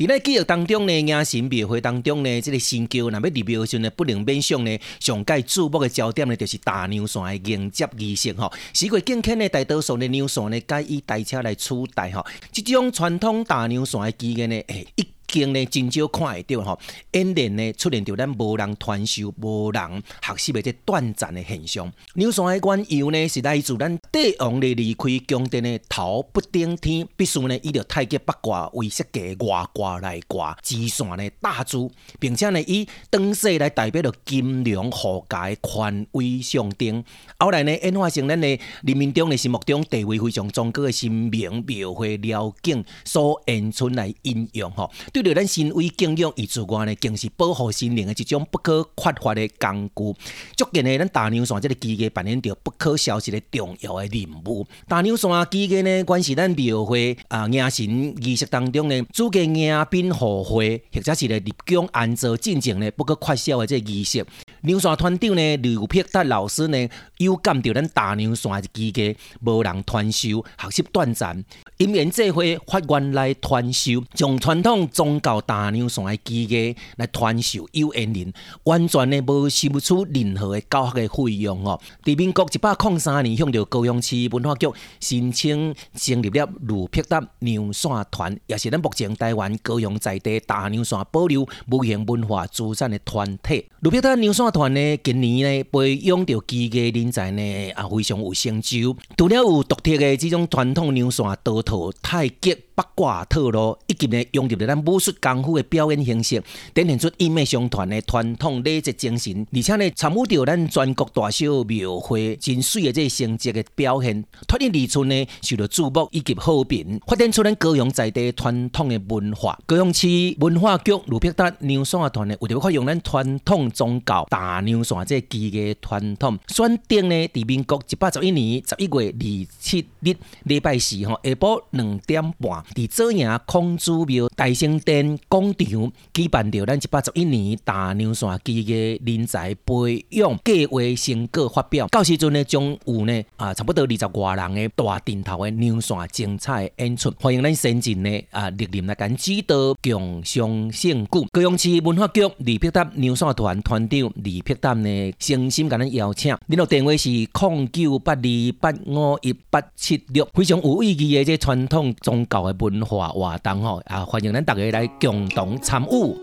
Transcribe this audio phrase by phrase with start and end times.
[0.00, 8.50] 伫咧记忆当中呢，迎神庙会当中呢，这个星球若要入庙时呢，不能免上呢，上界注目的焦点呢，就是大牛山的迎接仪式吼。
[8.72, 12.24] 时过境迁呢，大多数的牛山呢，改以台车来取代吼。
[12.50, 15.06] 即种传统大牛山的纪念呢，诶一。
[15.30, 16.78] 经呢真少看会到吼，
[17.12, 21.90] 演练呢出现着咱无人传授、无人学习的这短暂的现象。
[22.14, 37.04] 娘线的缘由呢是来自咱帝王的离开宫殿的头不顶天，必须呢以着太极八卦为设计外挂来挂，支线呢大珠，并且呢以灯饰来代表着金龙护驾的权威象征。
[37.38, 38.48] 后来呢演化成咱的
[38.82, 44.90] 人民中的心目中地位非常崇高的神明庙会庙景所演出来应用吼。
[45.22, 50.20] 对咱身为敬仰伊自我呢，更是保护心灵的一种不可缺乏的工具。
[50.56, 54.66] 足见呢，咱大牛山这个机个扮演着不可消失的重要的任务。
[54.88, 64.24] 大娘山机个呢，关系咱庙会啊，迎神仪式当中呢，主给迎宾贺会，或者是咧立功安坐进前呢，不可缺少的这个仪式。
[64.62, 71.42] 牛山团长呢，刘碧达老师呢，有感到咱大娘线机个无人传授，学习短暂。
[71.78, 78.32] 因缘际会发愿来传授，从传统宗教大娘山的机个来传授有缘人，
[78.64, 81.80] 完全呢无收不出任何的教学的费用哦。
[82.04, 84.66] 伫民国一百零三年，向着高雄市文化局
[85.00, 93.66] 申请成立了卢碧达娘线团，也是咱目前台湾高雄在地大娘山保留无形文化资产的团体。
[93.80, 94.34] 卢碧达娘
[94.68, 101.60] 呢，今年呢培养着机个人才呢，也非常有成就，除了有独特的这种传统牛线道。
[102.02, 106.42] 太极八卦套路，以及呢融入了咱武术功夫的表演形式，
[106.74, 119.58] 展现出一脉相传的传统礼节精神，而且呢参与到咱全国大小庙会真水的这个成绩的表现，脱颖而出呢受到注目以及好评，发展出咱高雄在地传统的文化。
[119.66, 120.08] 高雄市
[120.38, 130.14] 文化局卢碧达娘线团呢，为着发扬咱传统宗教大牛山这机个传统，选定呢伫民国一百十一年十一月二七日
[130.44, 131.62] 礼拜四吼下晡。
[131.72, 141.86] 两点半，伫左营孔子庙大圣殿广场举办着咱一百十一年大娘线机个人才培养计划成果发表。
[141.88, 151.26] 到时阵呢，将有呢啊差不多二十外人的大阵头的娘线精彩演出，欢迎咱先进呢啊莅临来跟指导共襄盛举。
[151.32, 156.36] 高雄市文化局李碧达娘线团团长李碧达呢，诚心甲咱邀请。
[156.46, 158.22] 联络电话是零九八二
[158.60, 166.16] 八五一八七六，非常有意义的这传统宗教文化活动吼，啊，欢迎咱大家来共同参与。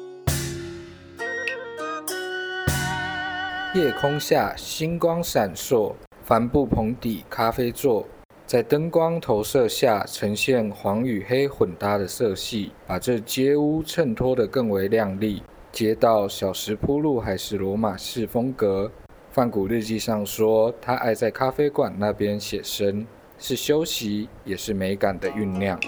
[3.75, 5.93] 夜空下，星光闪烁，
[6.23, 8.07] 帆布棚底咖啡座，
[8.45, 15.43] 在灯光投射下，呈现黄与黑混搭的色系，把这街屋衬托得更为亮丽。
[15.71, 18.91] 街道小石铺路还是罗马式风格。
[19.29, 23.05] 范谷日记上说，他爱在咖啡馆那边写生。
[23.39, 25.79] 是休息，也是美感的酝酿。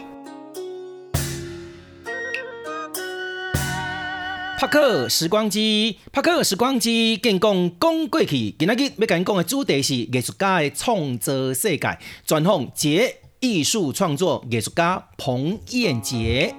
[4.59, 8.53] 拍克时光机，拍克时光机，跟讲讲过去。
[8.59, 16.53] 今仔日要跟你讲的主题是艺术家的创作世界，专访杰艺术创作艺术家彭燕杰。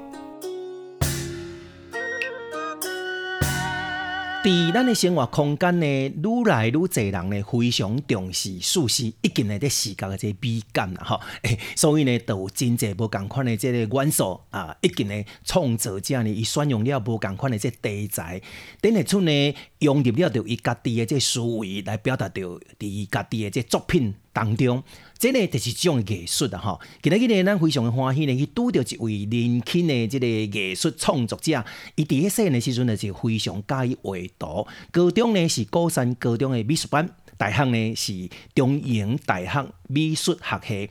[4.43, 11.21] 伫咱的生活空间呢，愈来愈侪人呢非常重视舒适， 以及呢在视觉的这美感啦，吼，
[11.77, 18.41] 所以呢都有真侪无共款的这个元素啊，以及呢创作者呢伊选用了无共款的这题材，
[18.81, 24.83] 展现出呢融入了着伊家己的这思维来表达着伫家己的这作品当中。
[25.19, 26.59] 这呢就是一种艺术啊！
[26.59, 31.63] 吼，今日呢，咱非常欢喜呢，去拄到一位年轻的这个艺术创作者。
[31.95, 34.67] 伊伫个细的时阵呢，是非常喜欢画图。
[34.91, 40.91] 高中呢是高山高中的美术班，大学呢是中营大学美术学系。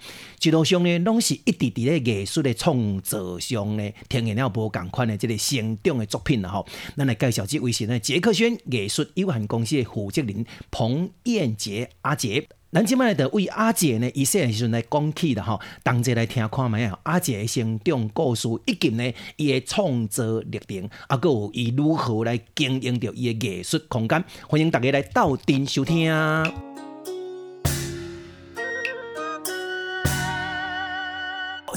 [0.49, 6.49] 一路上呢，拢是一直伫咧艺术的创作上呢，呈现了无共款的这个成长的作品啦！
[6.49, 6.65] 吼，
[6.97, 12.47] 咱来介绍这位是呢杰克逊艺术有限公司的负责人彭燕杰阿杰。
[12.71, 16.99] 咱即摆的为阿姐呢，伊细汉时阵来讲起的吼，同齐来听看下啊。
[17.01, 26.11] 阿姐的成长故事，以及呢伊的创作历程，啊，佮有伊如何来经营着伊的艺术空间，欢迎大家来斗阵收听。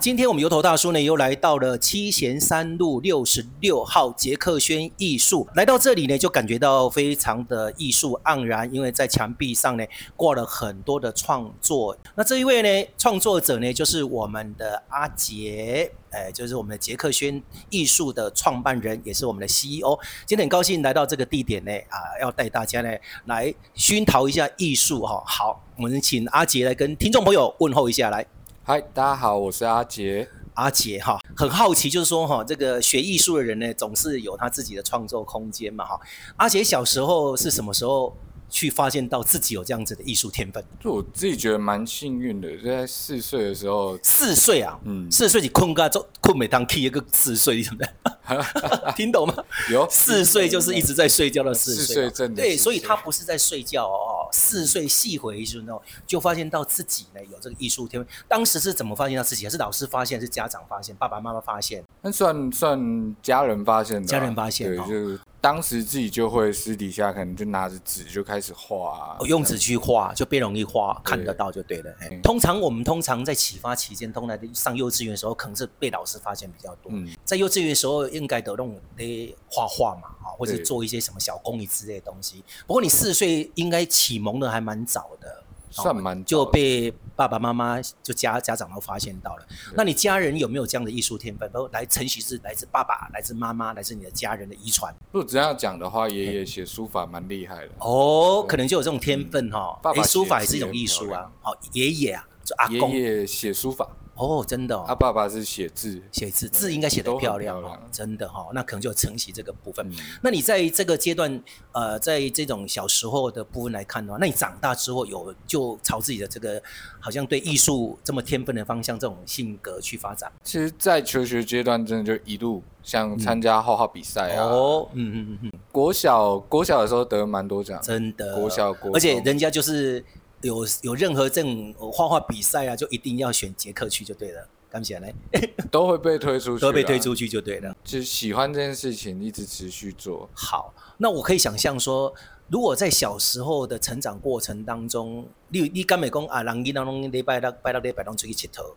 [0.03, 5.47] 今天我们油头大叔呢，又来到了七贤三路六十六号杰克轩艺术。
[5.55, 9.85] 来到这里呢，就感觉到非常的艺术盎然，因为在墙壁上呢
[10.17, 11.97] 挂了很多的创作。
[12.17, 17.41] 那这一位呢，创作者呢，就是我们的阿杰，哎，就是我们的杰克轩
[17.71, 19.97] 艺术的创办人，也是我们的 CEO。
[20.27, 22.91] 今天很高兴来到这个地点呢，啊，要带大家呢
[23.27, 25.23] 来熏陶一下艺术哈。
[25.25, 28.27] 好，我们请阿杰来跟听众朋友问候一下来。
[28.65, 30.29] 嗨，大家好，我是阿杰。
[30.55, 36.01] 阿杰哈，很好奇，就是说哈，这个学艺术的人呢，总是有他自己的创作空间嘛哈。
[36.37, 38.17] 阿杰小时候是什么时候
[38.49, 40.65] 去发现到自己有这样子的艺术天分？
[40.79, 43.99] 就我自己觉得蛮幸运的，就在四岁的时候。
[44.01, 47.81] 四岁啊，嗯，四岁你困个就困每当 key 一个四岁怎么
[48.29, 48.45] 样，
[48.95, 49.35] 听懂吗？
[49.73, 54.12] 有四岁就是一直在睡觉的四岁，四岁对，所以他不是在睡觉哦。
[54.33, 58.13] 四岁细回忆时候，就发现到自己呢有这个艺术天分。
[58.27, 59.45] 当时是怎么发现到自己？
[59.45, 60.21] 还是老师发现？
[60.21, 60.97] 是家长发现？
[60.97, 61.85] 爸爸妈妈发现？
[62.01, 64.09] 那算算家人发现的。
[64.09, 71.95] 家人发现，对，就当时自己就会私底下可能就拿着纸就开始画，啊，用纸去画就变容易画，看得到就对了。
[72.01, 76.91] 对，通常我们通常在启发期间，通常上幼稚园的时候，可能是被老师发现比较多。
[76.95, 82.43] 嗯，在幼稚园的时候，应该都弄诶画画嘛，啊，或者做一些什么小工艺之类的东西。
[82.67, 84.23] 不过你四岁应该启。
[84.23, 85.42] 蒙的还蛮早的，
[85.73, 89.47] 算蛮，就被爸爸妈妈就家家长都发现到了。
[89.75, 91.51] 那你家人有没有这样的艺术天分？
[91.51, 94.95] 都来承袭是来自爸爸、来自妈妈、来自你的家人的遗传。
[95.11, 99.79] 如果这样讲的话，爷爷写书法蛮厉害的哦，可能就有这种天分哈。
[99.83, 101.31] 爸爸书法也是一种艺术啊。
[101.41, 103.89] 好，爷爷啊，就阿公爷爷写书法。
[104.15, 109.91] 哦，真的，他爸爸是写字，写字字应该写得漂亮哦，真的哈，那可能就承袭这个部分。
[110.21, 111.43] 那你在这个阶段，
[111.73, 116.63] 呃，在这种小时候的部分来看的话，那你长大之后有就朝自己的这个
[117.01, 120.31] 好像对艺术这么天分的方向这种性格去发展？
[120.45, 130.05] 其实，在求学阶段，真的就一路像参加画画比赛啊，哦，嗯嗯嗯嗯，国小国小的时候得蛮多奖，真的，国小国，而且人家就是。
[130.43, 134.47] 有有任何这种画画比赛啊，就一定要选杰克去就对了。
[134.71, 135.15] 刚起来
[135.71, 137.77] 都会被推出去，都被推出去就对了。
[137.85, 140.27] 就喜欢这件事情，一直持续做。
[140.33, 142.15] 好，那我可以想象说，
[142.49, 148.75] 如果在小时候的成长过程当中，你你敢会讲啊，人囡仔拢礼拜六拜六礼拜拢出去佚佗，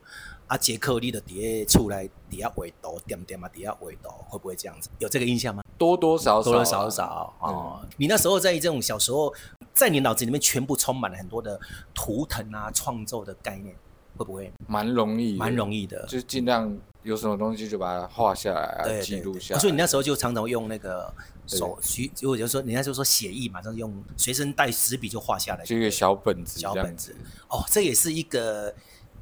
[0.47, 4.89] 啊，杰克你的底下出来底下画图，点点嘛底下画图，会不会这样子？
[4.99, 5.63] 有这个印象吗？
[5.77, 7.81] 多多少少，多多少少哦。
[7.97, 9.33] 你那时候在这种小时候。
[9.73, 11.59] 在你脑子里面全部充满了很多的
[11.93, 13.75] 图腾啊，创作的概念，
[14.15, 14.49] 会不会？
[14.67, 16.73] 蛮容易，蛮容易的，就尽量
[17.03, 19.59] 有什么东西就把它画下来啊，记录下来。
[19.59, 21.13] 所以你那时候就常常用那个
[21.45, 21.77] 手，
[22.21, 27.13] 如果就说，人家就说写意嘛，就用随身带纸笔就画下来，就一个小本子，小本子。
[27.49, 28.73] 哦，这也是一个。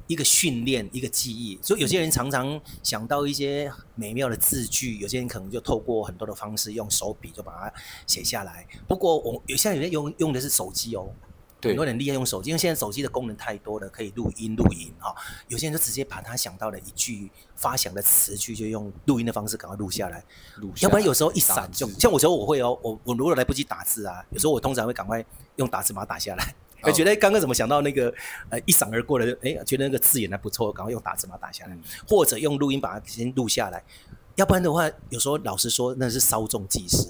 [0.06, 7.72] 一个训练，一个记忆，所以有些人常常想到一些美妙的字句，有些人可能就透过很多的方式，用手笔就把它
[8.06, 8.66] 写下来。
[8.86, 11.08] 不过我有现在有人用用的是手机哦，
[11.58, 15.14] 对很多人厉害用手机，因为现在手机的功能太多了，可以录音录影哈。
[15.48, 20.22] 有些人就直接把他想到的一句发想的词句，就用录音的方式赶快录下来，
[20.56, 25.24] 录下来，要不然有时候一闪就像我时候我会哦，我我如果来不及打字啊，有时候我通常会赶快
[25.56, 26.54] 用打字把它打下来。
[26.84, 28.12] 哎，觉得刚刚怎么想到那个
[28.50, 29.36] 呃一闪而过的？
[29.42, 31.76] 哎，觉得那个字眼还不错，赶快用打字把它打下来，
[32.08, 33.82] 或者用录音把它先录下来。
[34.36, 37.08] 要不然的话，有时候老实说那是稍纵即逝，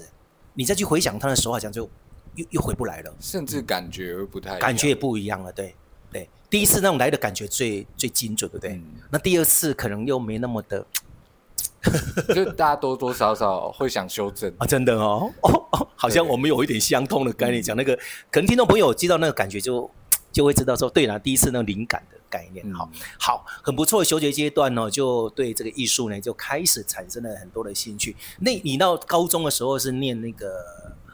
[0.53, 1.89] 你再去回想他的时候，好像就
[2.35, 5.51] 又又回不来了，甚至感觉不太感觉也不一样了。
[5.51, 5.75] 对
[6.11, 8.73] 对，第一次那种来的感觉最最精准，对不对？
[8.73, 10.85] 嗯、那第二次可能又没那么的。
[12.33, 14.53] 就大家多多少少会想修正。
[14.57, 17.95] 啊，真的哦，哦，好像我们有一点相通的概念，讲那个
[18.31, 19.91] 可能听众朋友知道那个感觉就，就
[20.31, 28.15] 就会知道说，对了，第一次那个灵感的概念，好、嗯，好，很不错的求学阶段呢，就对这个艺术呢就开始产生了很多的兴趣。
[28.39, 30.57] 那你到高中的时候是念那个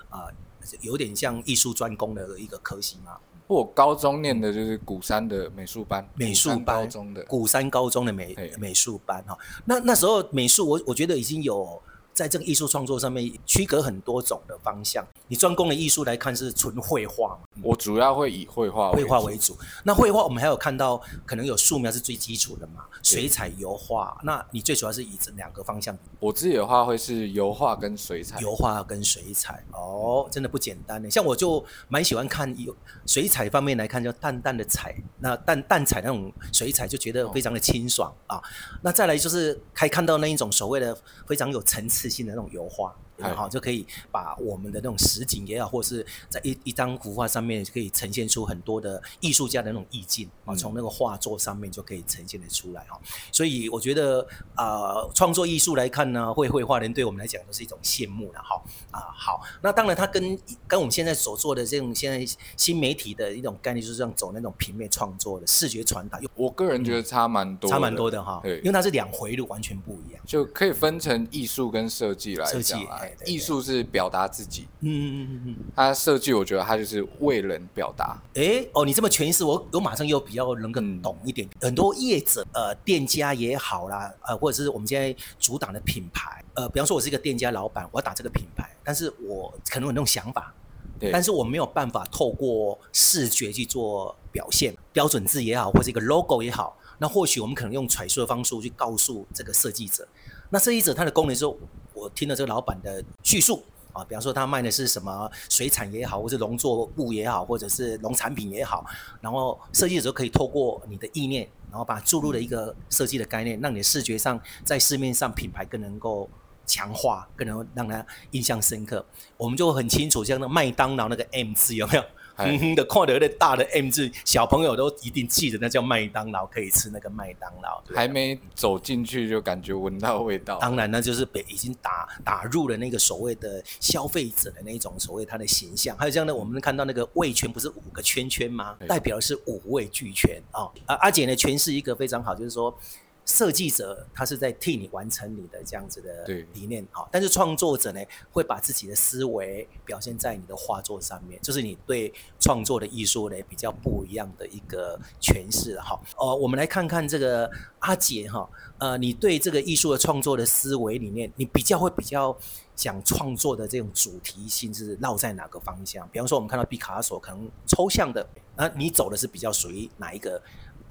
[0.09, 0.33] 啊、呃，
[0.81, 3.17] 有点像艺术专攻的一个科系吗？
[3.51, 9.37] 我高中念的就是鼓山的美术班，美术班高中的鼓山高中的美美术班哈。
[9.65, 11.81] 那那时候美术，我我觉得已经有
[12.13, 15.05] 在这个艺术创作上面区隔很多种的方向。
[15.31, 17.47] 你专攻的艺术来看是纯绘画嘛？
[17.63, 19.57] 我主要会以绘画绘画为主。
[19.85, 24.19] 那绘画我们还有看到，可能有素描是最基础的嘛，水彩、油画。
[24.25, 25.97] 那你最主要是以这两个方向？
[26.19, 28.41] 我自己的话会是油画跟水彩。
[28.41, 31.09] 油画跟水彩哦，真的不简单呢。
[31.09, 38.43] 像我就蛮喜欢看有水彩方面来看，叫淡淡的彩，那淡淡彩那种水彩就觉得非常的清爽、哦、啊。
[38.81, 40.93] 那再来就是可以看到那一种所谓的
[41.25, 42.93] 非常有层次性的那种油画。
[43.23, 50.55] 好，就可以把我们的那种实景也好，或者是在一一张幅画上面，可以呈现出很多的艺术家的那种意境啊。
[50.55, 52.99] 从那个画作上面就可以呈现得出来哈。
[53.31, 54.25] 所以我觉得
[54.55, 58.61] 啊，创作艺术来看呢，会绘画人对我们来讲都是一种羡慕了哈。
[58.91, 60.37] 啊，好，那当然它跟
[60.67, 62.25] 跟我们现在所做的这种现在
[62.57, 66.19] 新媒体的一种概念，就是这样走那种平面创作的视觉传达。
[66.35, 68.39] 我个人觉得差蛮多，差蛮多的哈。
[68.43, 70.21] 对，因为它是两回路，完全不一样。
[70.25, 72.79] 就可以分成艺术跟设计来讲
[73.11, 73.23] 啊。
[73.25, 78.21] 艺术是表达自己，嗯嗯嗯嗯，他设计我觉得他就是为人表达。
[78.35, 81.47] 哎、欸、哦，你这么诠释，我我马上又比较能够懂一点。
[81.59, 90.53] 嗯、很多业者呃，店家也好啦，呃，或者是我们现在主打的品牌，呃，比方说我是一个店家老板，我要打这个品牌，但是我可能有那种想法，
[90.99, 100.07] 对，但是我没有办法透过视觉去做表现，标准字也好，或者一个 logo 也好，那或许我们可能用揣测的方式去告诉这个设计者。
[100.49, 101.45] 那设计者他的功能是。
[101.93, 108.85] 我听了这个老板的叙述啊，比方说他卖的是什么水产也好，或是农作物也好，或者是农产品也好，
[109.19, 116.29] 然后设计者可以透过你的意念，然后把注入了一个设计的概念，让你的视觉上在市面上品牌更能够
[116.65, 119.05] 强化，更能让他印象深刻。
[119.35, 122.03] 我们就很清楚，像那麦当劳那个 M 字有没有？
[122.43, 127.81] 哼哼的，看到那大的 M 字，小朋友都一定记得，那叫麦当劳，可以吃那个麦当劳。
[127.95, 130.57] 还没走进去就感觉闻到味道。
[130.59, 135.97] 当然，那就是被已经打打入了那个所谓的消费者的那种所谓他的形象。
[135.97, 138.75] 还有这样的，我们看到那个味圈不是五个圈圈吗？
[138.87, 140.69] 代表的是五味俱全啊。
[140.85, 142.77] 啊，阿姐呢诠释一个非常好，就是说。
[143.25, 148.01] 设计者他是在替你完成你的这样子的理念，好，但是创作者呢
[148.31, 157.49] 会把自己的思维表现在你的画作上面，就是你对创作的艺术呢比较不一样的一个诠释，哈，哦，我们来看看这个
[157.79, 158.49] 阿杰哈，
[158.79, 162.35] 呃，你对这个艺术的创作的思维里面，你比较会比较
[162.75, 166.07] 想创作的这种主题性是绕在哪个方向？
[166.09, 170.41] 比方说，我们看到毕卡索可能抽象的，那你走的是比较属于哪一个？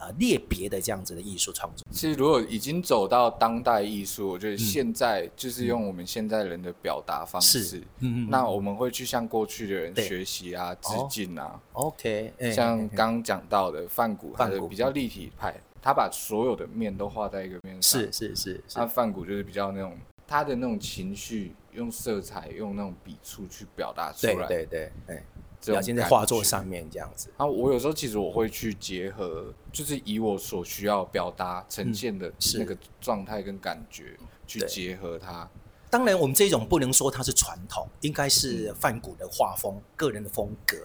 [0.00, 11.60] 呃，列别的这样子的艺术创作，其实如果已经走到当代艺术，我觉得现在就是用我们现在人的表达方式，嗯嗯，那我们会去向过去的人学习啊，致敬啊。
[11.74, 18.64] OK，像刚讲到的范古，他的比较立体派，他把所有的面都画在一个面上，是是是。
[18.74, 19.94] 那范古就是比较那种
[20.26, 25.22] 他的那种情绪，用色彩，用那种笔触去表达出来，对对对。
[25.66, 35.48] 表现在画作上面这样子啊，我有时候其实我会去结合，就是以我所需要表达呈现的那个状态跟感觉去结合它。
[35.90, 40.76] 当然，我们这种不能说它是传统，应该是梵谷的画风、个人的风格。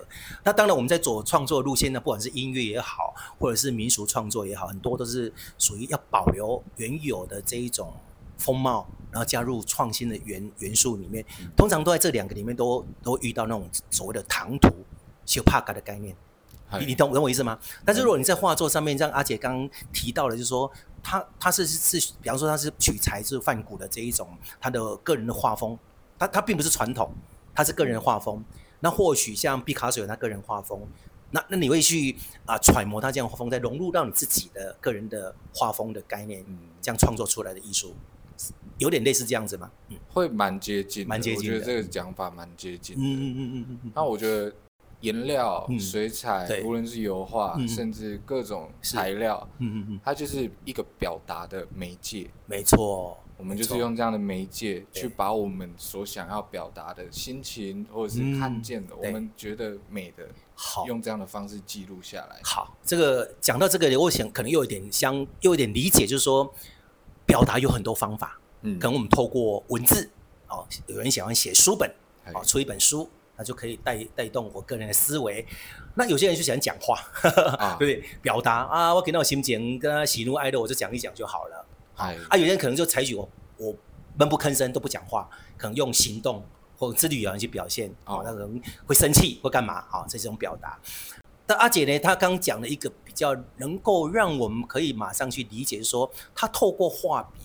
[0.44, 7.94] 那当然，我们在走创作路线呢，不管是音乐也好，或者是民俗创作也好，很多都是属于要保留原有的这一种
[8.38, 8.88] 风貌。
[9.16, 11.24] 然后加入创新的元元素里面，
[11.56, 14.68] 通常都在这两个里面都都遇到那种所谓的唐突、
[15.26, 16.14] 修帕嘎的概念，
[16.78, 17.58] 你你懂懂我意思吗？
[17.86, 20.70] 但是如果你在画作上面，像阿姐刚刚提到的，就是说
[21.02, 24.28] 他他是是，比方说他是取材自梵谷的这一种
[24.60, 25.80] 他的个人的画风，
[26.20, 27.10] 他他并不是传统，
[27.54, 28.44] 他是个人的画风。
[28.82, 30.86] 那或许像毕卡索有他个人画风，
[31.32, 36.46] 那那你会去啊揣摩他这样画风，再融入到你自己的个人的画风的概念，
[36.82, 37.96] 这样创作出来的艺术。
[38.78, 39.72] 有点类似这样子吗？
[39.90, 41.50] 嗯，会蛮接近，蛮接近。
[41.52, 42.96] 我觉得这个讲法蛮接近。
[42.98, 43.92] 嗯嗯嗯嗯嗯嗯。
[43.96, 44.54] 那我觉得
[45.02, 52.30] 颜料、水彩，无论是油画，甚至各种材料，嗯嗯嗯，它就是一个表达的媒介。
[52.48, 62.40] 没错，我们就是用这样的媒介去把我们所想要表达的心情，或者是看见的，我们觉得美的，好，用这样的方式记录下来。
[62.44, 66.52] 好，这个讲到这个，我想可能又有点相，又有点理解，就是说
[67.26, 68.40] 表达有很多方法。
[68.62, 70.10] 嗯，可能我们透过文字，
[70.48, 71.90] 哦，有人喜欢写书本，
[72.34, 75.46] 哦，出一本书，那就可以带带动我个人的思维。
[75.94, 77.00] 那有些人就喜欢讲话，
[77.78, 78.04] 对不对？
[78.22, 81.66] 表达啊，我给到心情，跟他喜怒哀乐，我就讲一讲就好了。
[81.98, 83.76] 哎，啊，有些人可能就采取我我
[84.18, 86.44] 闷不吭声都不讲话，可能用行动
[86.78, 90.80] 或者肢体语言去表现，哦，那可能会生气或干嘛，啊、哦，这种表达。
[91.46, 97.42] 但阿姐呢，她刚讲了一个比较能够让我们可以马上去理解说，说她透过画笔。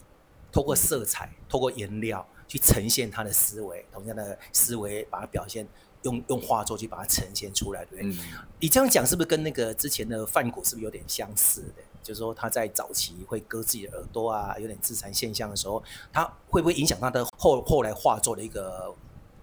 [0.52, 5.64] 透过色彩，透过颜料去呈现她的思维，同样的思维把它表现
[6.02, 8.12] 用用画作去把它呈现出来，对不对？
[8.12, 8.19] 嗯，
[8.59, 11.83] 你这样讲是不是跟那个之前的范谷是不是有点相似的？
[12.02, 15.80] 就是说他在早期会割自己的耳朵啊，有点自残现象的时候，
[16.12, 18.92] 他会不会影响他的后后来画作的一个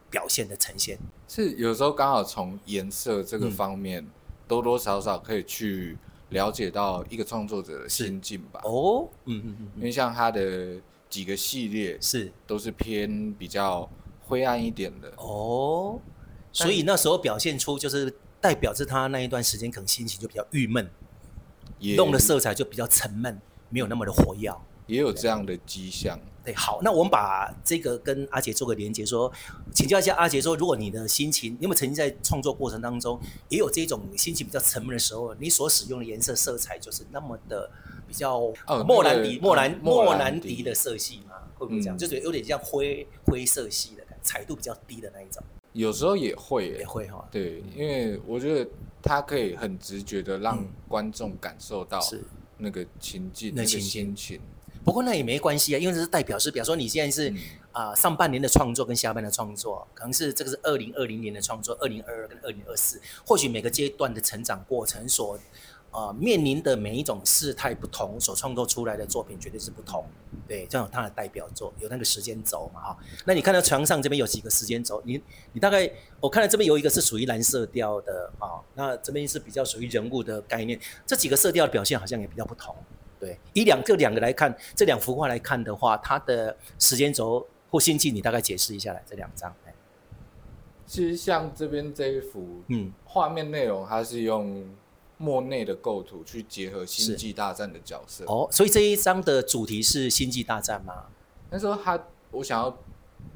[0.09, 0.99] 表现的呈现？
[1.29, 4.11] 是有时候刚好从颜色这个方面，嗯、
[4.47, 5.97] 多多少少可以去
[6.29, 8.61] 了解到一个创作者的心境吧。
[8.63, 12.31] 哦，嗯嗯嗯，因为像他的几个系列是。
[12.45, 13.89] 都是偏比较
[14.25, 15.11] 灰暗一点的。
[15.17, 15.99] 哦，
[16.51, 20.89] 所以那时候表现出就是代表着他那一段时间可能心情就比较郁闷。
[21.95, 23.39] 弄的色彩就比较沉闷，
[23.69, 24.51] 没有那么的活跃，
[24.87, 26.19] 也有这样的迹象。
[26.43, 29.29] 对，好，那我们把这个跟阿杰做个连接，说，
[29.73, 37.69] 请教一下阿杰，说，如果你的心情，你有没有曾经在创作过程当中也有这种心情比较沉闷的时候，你所使用的颜色色彩就是那么的
[38.07, 38.41] 比较
[38.87, 41.35] 莫兰迪、莫兰莫兰迪的色系吗？
[41.55, 41.97] 会不会这样？
[41.97, 45.43] 嗯、就是有点像灰灰色系的彩度比较低的那一种。
[45.73, 47.27] 有时候也会，也会哈。
[47.29, 48.69] 对，因为我觉得
[49.01, 51.99] 它可以很直觉的让观众感受到
[52.57, 54.39] 那个情境、那个心情。
[54.87, 57.33] 不过那也没关系啊，因为这是代表是，比方说你现在是
[57.73, 65.37] 啊上半年的创作跟下半年的创作，可能是这个是二零二零年的创作，二零二二跟二零二四，或许每个阶段的成长过程所。
[65.89, 70.05] 啊、呃，面临的每一种事态不同，所创作出来的作品绝对是不同。
[70.45, 72.97] 对，这样有它的代表作，有那个时间轴嘛，哈。
[73.25, 75.01] 那你看到墙上这边有几个时间轴？
[75.05, 75.19] 你
[75.53, 75.89] 你大概
[76.19, 80.77] 我看到这边有一个是属于蓝色调的啊，那这边是比较属于人物的概念。
[81.05, 82.75] 这几个色调的表现好像也比较不同。
[83.19, 89.03] 对，以两这两个来看，这两幅画来看的话，它的时间轴或心境，你大概解释一下来。
[89.05, 89.53] 这两张，
[90.85, 94.65] 其实像这边这一幅，嗯，画面内容它是用。
[95.19, 101.07] 莫内的构图去结合星际大战的角色哦，所以这一张的主题是星际大战吗？
[101.49, 102.77] 那时候他，我想要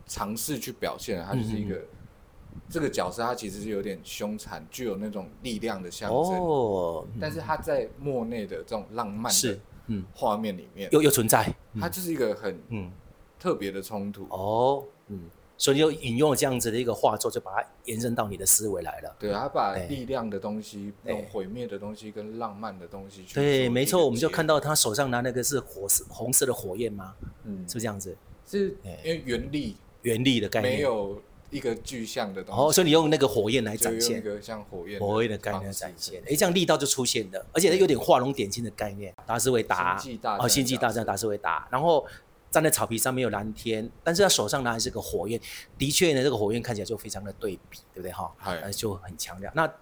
[0.05, 6.19] 尝试去表现，他就是一个、嗯、这个角色，他其实是有点凶残，具有那种力量的象征。
[6.19, 10.03] 哦，但是他在莫内的这种浪漫的嗯。
[10.13, 12.91] 画面里面，又又存在，它就是一个很嗯。
[13.39, 14.27] 特别的冲突。
[14.29, 15.29] 哦，嗯。
[15.57, 19.15] 所以就引用了这样子的一个画作，就把它延伸到你的思维来了。
[19.19, 23.35] 对，他把力量的东西、那种毁灭的东西跟浪漫的东西去。
[23.35, 27.13] 对，没错，我们就看到他手上拿那个是火色红色的火焰吗？
[27.43, 28.17] 嗯，是不是这样子？
[28.43, 32.61] 是因为原力，原力的概念，没有一个具象的东西。
[32.61, 36.19] 哦，所以你用那个火焰来展现，一个像火焰火焰的概念来展现。
[36.25, 39.13] 哎，这样力道就出现了，而且它有点画龙点睛的概念。
[39.27, 40.01] 达斯维达，
[40.39, 42.07] 哦，星际大战，达斯维达，然后。
[42.51, 45.39] 站在草皮上面有蓝天，但是他手上拿的是个火焰，
[45.77, 48.29] 的确呢，这个火焰看起来就非常的对比，对不对哈？
[48.43, 49.49] 哎，就很强调。
[49.55, 49.73] 那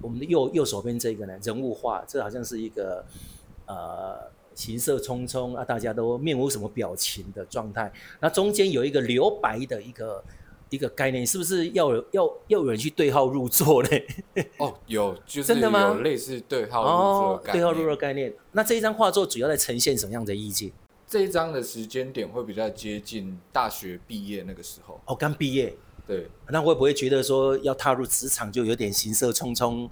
[0.00, 3.04] 我们的右右手边这个呢，人物画，这好像是一个
[3.66, 4.18] 呃
[4.54, 7.92] 行色匆匆啊，大家都面无什么表情的状态。
[8.20, 10.24] 那中间有一个留白的一个
[10.70, 13.88] 一个概念，是不是要有要要有人去对号入座呢？
[14.58, 15.80] 哦，有，就是真的吗？
[15.88, 17.52] 有类似对号入座的概念。
[17.52, 18.34] 哦，对号入座概念。
[18.52, 20.72] 那这一张画作主要在呈现什么样的意境？
[21.06, 29.88] 这一张的时间点会比较接近大学毕业那个时候哦，刚毕业，对，那会不会觉得说要踏入职场就有点行色匆匆，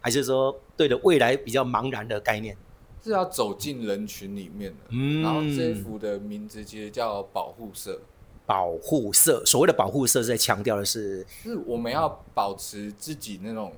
[0.00, 2.56] 还是说对的未来比较茫然的概念？
[3.02, 8.00] 是要走进人群里面的，嗯，然后这一幅的名字其实叫保护色，
[8.46, 13.72] 保护色，所谓的保护色是在强调的是，是我们要保持自己那种。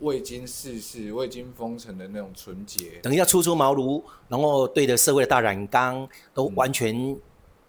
[0.00, 7.20] 未经世事、未经风尘的那种纯洁，等一下初出茅庐，然后对着社会的大染缸都完全、嗯、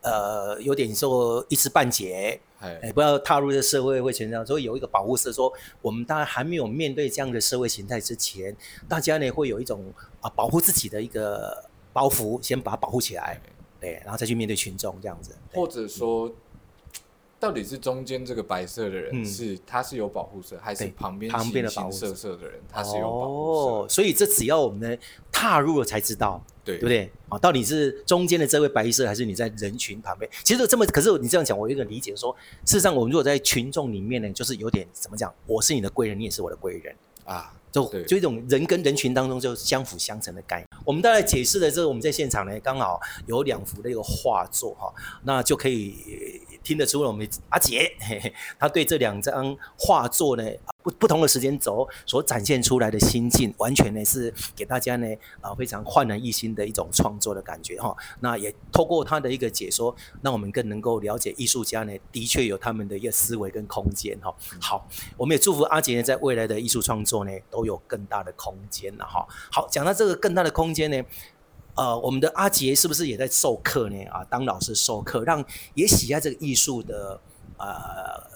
[0.01, 8.57] 呃有点说一知半解，哎、欸，不要踏入这社会会成长，所以有一个保护色，说我们当然还没有面对这样的社会形态之前，
[8.89, 13.39] 大家呢会有一种啊保护自己的一个包袱，先把它保护起来，
[13.83, 16.27] 对，然后再去面对群众这样子，或者说。
[16.27, 16.33] 嗯
[17.43, 23.89] 到底是中间这个白色的人是他是有保护色，还是旁边旁边的保护色色的人他是有保护色？
[23.89, 24.97] 所以这只要我们呢
[25.29, 27.11] 踏入了才知道，对不对？
[27.27, 30.31] 啊，到底是中间的这位白色，还是你在人群旁边？
[30.41, 35.29] 其实这么，可是你这样讲，我有点理解说，事实上我们如果在群众里面呢，就是有点怎么讲？
[35.45, 37.53] 我是你的贵人，你也是我的贵人啊。
[37.73, 40.67] 就就一种人跟人群当中就相辅相成的概念。
[40.85, 50.43] 我们大概解释的这个，我们在现场呢，刚好有两幅的一个画作哈，那就可以听得出了我们阿杰嘿嘿， 他对这两张画作呢。
[50.83, 55.07] 不不同的时间轴所展现出来的心境，完全呢是给大家呢
[55.39, 57.95] 啊非常焕然一新的一种创作的感觉哈。
[58.19, 64.35] 那也透过他的一个解说，让我们更能够了解艺术家呢的确有他们的一个思维跟空间哈。
[64.59, 69.25] 好，我们也祝福阿杰呢在未来的艺术创作呢都有更大的空间了哈。
[69.53, 71.01] 好，讲到这个更大的空间呢，
[71.75, 74.03] 呃，我们的阿杰是不是也在授课呢？
[74.05, 77.19] 啊，当老师授课，让也喜爱这个艺术的
[77.57, 78.33] 呃。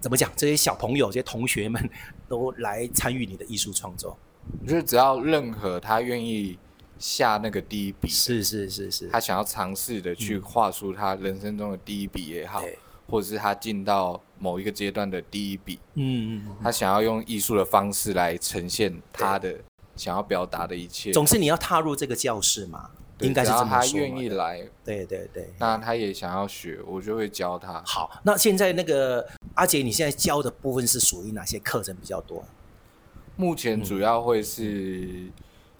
[0.00, 0.30] 怎么讲？
[0.36, 1.90] 这些小朋友、这些同学们
[2.28, 4.14] 都来参与你的艺术创作。
[4.60, 6.58] 我觉得只要任何他愿意
[6.98, 12.76] 下那个第一笔，是是是是，他想要尝试的去画出他人生中的第一笔也好，嗯、
[13.08, 19.58] 或者是他进到某一个阶段的第一笔，嗯嗯，他想要用艺术的方式来呈现他的
[19.96, 21.12] 想要表达的一切。
[21.12, 22.90] 总是，你要踏入这个教室嘛。
[23.20, 27.80] 应该是这么说，他愿意来，对对对，那他也想要学，我就会教他。
[27.86, 32.44] 好，那现在那个阿杰，你现在教的部分是属于哪些课程比较多？
[33.36, 35.30] 目前主要会是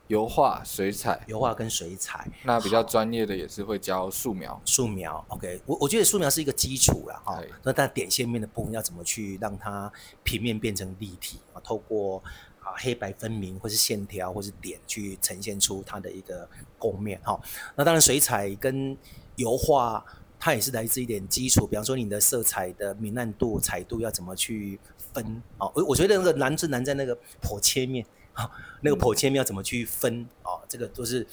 [0.06, 2.24] 油画、水彩，油画跟水彩。
[2.44, 4.58] 那比较专业的也是会教素描。
[4.64, 7.42] 素描，OK，我我觉得素描是一个基础了哈。
[7.64, 11.60] 那但点线面的部分要怎么去让它平面变成立体啊？
[11.64, 12.22] 透过
[12.53, 17.40] 啊，黑白分明，或是线条，或是点，去呈现出它的一个构面哈。
[17.76, 18.96] 那当然，水彩跟
[19.36, 20.04] 油画，
[20.38, 21.66] 它也是来自一点基础。
[21.66, 24.78] 比方说，你的色彩的明暗度、彩度要怎么去
[25.12, 25.66] 分啊？
[25.74, 28.50] 我我觉得那个难是难在那个剖切面啊，
[28.82, 30.60] 那个剖切面要怎么去分啊？
[30.68, 31.26] 这个都是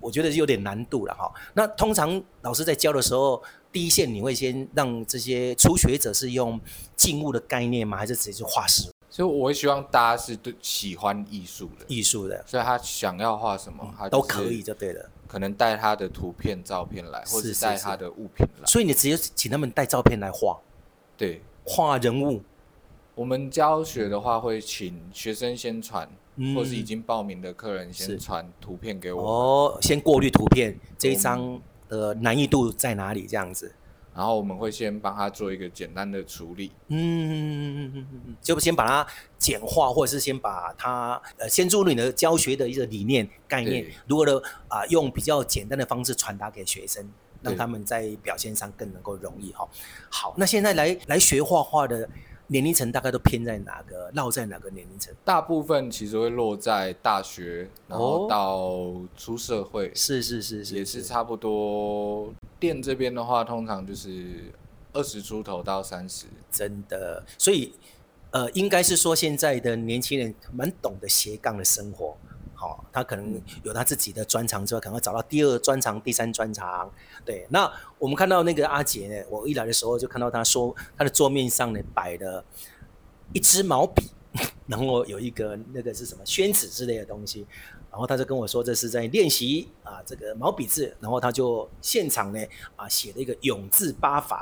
[0.00, 1.32] 我觉得是有点难度了哈。
[1.54, 6.60] 那通常老师在教的时候，第一线你会先让这些初学者是用
[6.96, 7.96] 静物的概念吗？
[7.96, 8.90] 还是直接就画实？
[9.16, 15.10] 所以我会希望大家是对喜欢艺术的，艺术的，所以他想要画什么，嗯、他都可以就对了。
[15.26, 18.66] 可能带他的图片、照片来，或者带他的物品来。
[18.66, 20.60] 所以你直接请他们带照片来画，
[21.16, 22.42] 对，画人物。
[23.14, 29.22] 我们教学的话，会请学生先传，嗯、或是已经报名的客人先传图片给我。
[29.22, 33.26] 哦，先过滤图片，这一张的难易度在哪里？
[33.26, 33.72] 这样子。
[34.16, 38.06] 然后我们会先帮他做一个简单的处理，嗯，
[38.40, 47.06] 就先把它简化，或者是先把它呃，先注入你的教学的一个理念概念，如何的啊，用比较简单的方式传达给学生，
[47.42, 49.68] 让他们在表现上更能够容易哈。
[50.08, 52.08] 好，那现在来来学画画的。
[52.48, 54.10] 年龄层大概都偏在哪个？
[54.12, 55.12] 落在哪个年龄层？
[55.24, 59.92] 大部分其实会落在大学，然后到出社会。
[59.94, 62.32] 是是是是，也是差不多。
[62.60, 64.44] 店这边的话，通常就是
[64.92, 66.26] 二十出头到三十。
[66.50, 67.72] 真的，所以
[68.30, 72.16] 呃，应该是说现在的年轻人蛮懂得斜杠的生活。
[72.56, 76.90] 好、哦，他可能有他自己的专长之后，可能会找到第二专长、第三专长。
[77.24, 82.42] 对，那我们看到那个阿杰呢，我一来的时候就看到他说，他的桌面上呢摆了
[83.34, 84.10] 一支毛笔，
[84.66, 87.46] 然后有一个那个是什么宣纸之类的东西，
[87.90, 92.40] 然后他就跟我说这是在练习啊这个毛笔字，然后他就现场呢
[92.76, 94.40] 啊写了一个永字八法，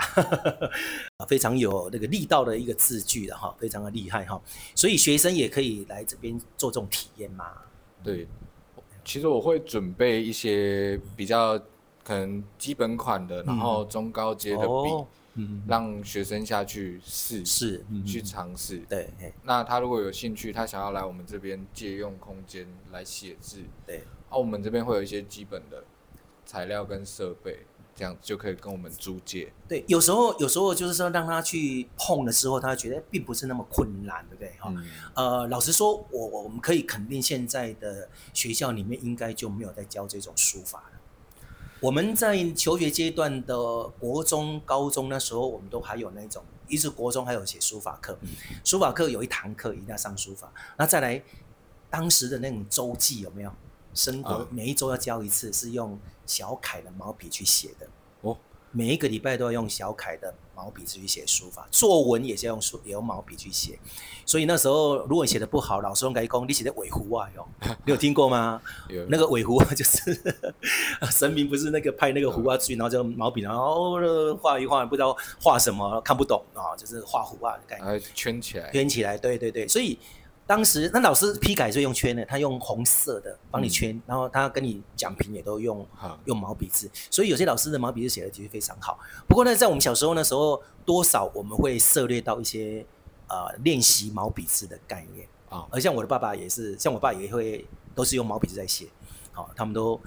[1.19, 4.41] 啊非常有那个力道的一个字句的哈，非常的厉害哈，
[4.75, 7.53] 所以学生也可以来这边做这种体验嘛。
[8.05, 8.29] 对，
[9.05, 11.59] 其实我会准备一些比较
[12.05, 18.79] 可能基本款的，嗯、然后中高阶的笔，哦嗯、让学生下去试试，嗯、去尝试。
[18.89, 19.11] 对，
[19.43, 25.83] 那他如果有兴趣，他想要来我们这边借用空间来写字，对，啊，我们这边会有一些基本的
[26.45, 27.59] 材料跟设备。
[27.97, 29.53] 这样就可以跟我们租借。
[29.69, 34.53] 对，有时候有时候就是说让他去碰的时候，他觉得并不是那么困难，对不对？
[34.59, 40.99] 哈、嗯，呃，老实说，我我们可以肯定，现在的学校里面应该就没有在教这种书法了。
[41.81, 48.29] 我们在求学阶段的国中、高中那时候，我们都还有那种，一是国中还有写书法课，嗯、
[48.65, 50.51] 书法课有一堂课一定要上书法。
[50.77, 51.23] 那再来，
[51.91, 53.53] 当时的那种周记有没有？
[53.95, 57.87] 生活每一周要教一次，是用小楷的毛笔去写的
[58.23, 58.37] 哦。
[58.77, 63.79] 每一个礼拜都要用小楷的毛笔去写书法，作文也是要用书，也用毛笔去写。
[64.27, 67.47] 所以那时候如果你写的不好，老师用改工，你写的尾胡啊哟，
[67.87, 68.61] 你有听过吗？
[68.89, 70.35] 有 那个尾胡就是
[71.13, 73.97] 神明不是那个派那个胡啊去，然后就毛笔，然后
[74.43, 79.97] 画一画，不知道画什么，看不懂啊，就是画胡啊的概念，圈起来，圈起来，对对对，所以。
[80.47, 88.99] 当时那老师批改是用圈的，他用红色的帮你圈，嗯、然后他跟你讲评也都用好用毛笔字，所以有些老师的毛笔字写的其实非常好。
[89.27, 92.85] 不过呢，在我们小时候那时候，多少我们会涉猎到一些
[93.27, 95.61] 呃练习毛笔字的概念啊。
[95.61, 98.87] 哦、而像我的爸爸也是，像我爸也会都是用毛笔字在写，
[99.33, 99.99] 好、哦，他们都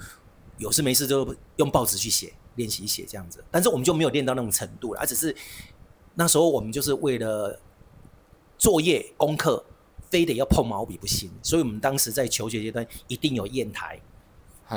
[0.58, 3.42] 有事没事就用报纸去写练习写这样子。
[3.50, 5.34] 但是我们就没有练到那种程度了，而只是
[6.14, 7.58] 那时候我们就是为了
[8.56, 9.64] 作业功课。
[10.10, 14.00] 非得要碰毛笔不行，所以我们当时在求学阶段一定有砚台，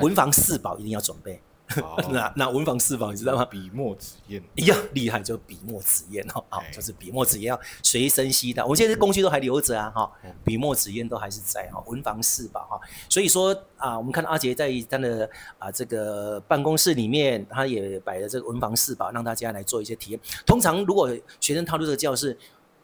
[0.00, 1.40] 文房四宝一定要准备。
[2.10, 3.46] 那那文房四宝你知道吗？
[3.46, 4.42] 笔墨纸砚。
[4.56, 8.62] 一样，厉害，就笔墨纸砚哦，好，就是笔墨纸砚要随身携带。
[8.62, 10.12] 我们现在工具都还留着啊，哈，
[10.44, 12.78] 笔墨纸砚都还是在哈，文房四宝哈。
[13.08, 20.20] 所以说啊，我们看到阿杰在他的啊这个办公室里面，他也摆了这个文房四宝，让大家来做一些体验。
[20.44, 21.08] 通常如果
[21.40, 22.36] 学生踏入这个教室。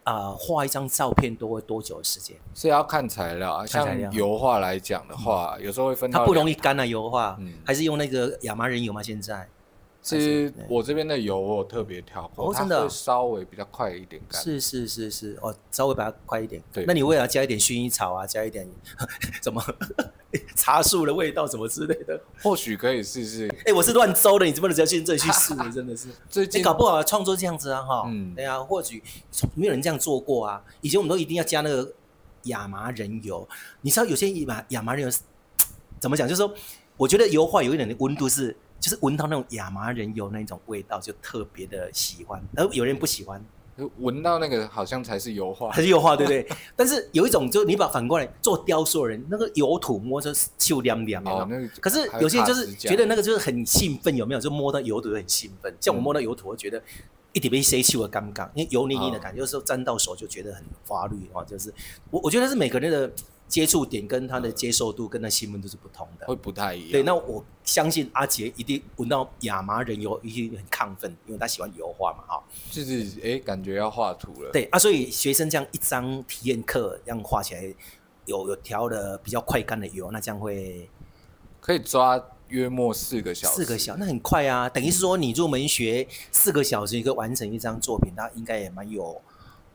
[0.09, 2.37] 啊画一张照片都会多久的时间？
[2.55, 6.11] 是要看材料啊，像油画来讲的话，嗯、有时候会分。
[6.11, 9.03] 它不容易干啊，油画，嗯、还是用那个亚麻仁油吗？
[9.03, 9.49] 现在？
[10.09, 14.41] 是我这边的油，我特别调过，真的稍微比较快一点干。
[14.41, 16.63] 是是是是，哦，稍微把它快一点。
[16.73, 18.69] 对，那你为了加一点薰衣草啊，加一点
[19.43, 19.63] 怎么
[20.55, 23.49] 茶树的味道，什么之类的，或许可以试试。
[23.67, 25.55] 哎，我是乱诌的，你怎么能直接去这里去试？
[25.73, 29.03] 真的是， 最近搞不好创作这样子啊，哈，嗯，对啊，或许
[29.55, 30.63] 没有人这样做过啊。
[30.81, 31.93] 以前我们都一定要加那个
[32.45, 33.47] 亚麻仁油，
[33.83, 35.19] 你知道有些亚麻亚麻仁油
[35.99, 36.29] 怎么讲？
[36.29, 36.55] 就是说，
[36.97, 38.57] 我觉得油画有一点的温度是。
[38.81, 42.43] 就是闻到那种亚麻仁油那种味道，就特别的喜欢。
[42.57, 43.45] 而有人不喜欢，
[43.99, 46.49] 闻到那个好像才是油画，还是油画，对不对？
[46.77, 51.31] 但是有一种，就你把反过来做雕塑的人，那个油土摸着臭凉凉的。
[51.31, 51.69] 哦，那个。
[51.81, 54.41] 可是有些人就是觉得那个就是很兴奋，有没有？
[54.41, 55.75] 就摸到油土很兴奋。
[55.81, 56.83] 像我摸到油土，我觉得
[57.33, 61.43] 一点被塞气的尴尬，因为油腻腻的感觉，有时候沾到手就觉得很花绿啊。
[61.45, 61.73] 就是
[62.11, 63.11] 我我觉得是每个人的。
[63.49, 66.93] 接触点跟他的接受度跟那新闻都是不同的，会不太一样。
[66.93, 72.45] 对，那我相信阿杰一定闻到亚麻仁油一定很亢奋，因为他喜欢油画嘛，哈。
[72.71, 74.51] 就是哎、欸，感觉要画图了。
[74.53, 77.75] 对啊，所以学生这样一张体验课这样画起来，
[78.27, 80.89] 有有调的比较快干的油，那这样会
[81.59, 83.55] 可以抓约莫四个小时。
[83.55, 89.23] 四个小时，那很快啊，等于是说你入门学四个小时，一个完成一张作品，他应该也蛮有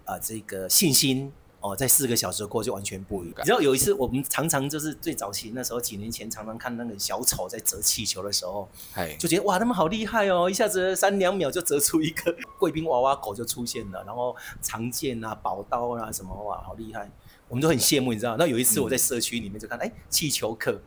[0.05, 1.33] 啊、呃、这个信心。
[1.63, 3.35] 哦，在四个小时过就完全不一样。
[3.37, 8.67] 你知道有一次，我们常常就是最早期那时候，几年前常常看那个小丑在折气球的时候，
[9.17, 17.09] 就觉得哇，他们好厉害哦，一下子三两秒就折出一个 贵宾娃娃狗就出现了，然后长剑啊、宝刀啊什么哇，好厉害，
[17.47, 18.35] 我们都很羡慕，你知道？
[18.37, 20.77] 那有一次我在社区里面就看，哎、嗯，气球课。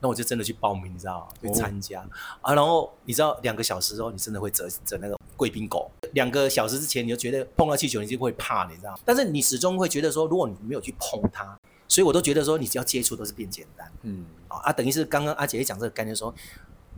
[0.00, 1.26] 那我就真的去报名，你知道吗？
[1.40, 2.10] 去参加、哦、
[2.42, 5.90] 啊，然后你知道两个小时之后，你真的会折折那个贵宾狗。
[6.14, 8.98] 两个小时之前，你就觉得碰到气球，你就会怕，你知道？
[9.04, 13.92] 但是你始终会觉得说，如果你没有去碰它，所以我都觉得说，你只要接触都是变简单。
[14.02, 16.34] 嗯，啊，等于是刚刚阿姐也讲这个概念，说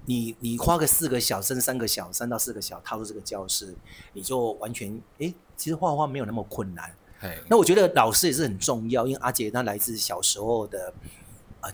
[0.04, 3.74] 你你花个四个小时，甚至三个小时，三到四个小时踏入这个教室，
[4.12, 6.94] 你就完全哎，其实画画没有那么困难。
[7.18, 10.94] 嘿那我觉得老师也是很重要，因为阿杰他来自小时候的。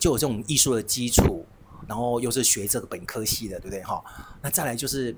[0.00, 1.44] 就有这种艺术的基础，
[1.86, 3.82] 然后又是学这个本科系的，对不对？
[3.82, 4.02] 哈，
[4.40, 5.14] 那再来就是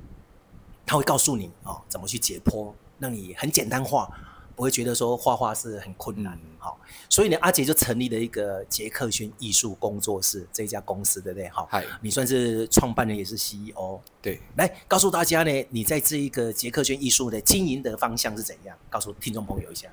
[0.86, 4.08] 他会告诉你啊，怎么去解剖，让你很简单化，
[4.54, 6.38] 不会觉得说画画是很困难。
[6.58, 11.48] 好、嗯，所以呢，阿杰就成立了一个杰克轩艺术工作室这一家公司，对不对？
[11.48, 18.76] 哈，嗨，你算是创办人也是 CEO，对，来告诉大家呢，你在这一个杰克轩艺术的经营的方向是怎样？
[18.88, 19.88] 告诉听众朋友一下。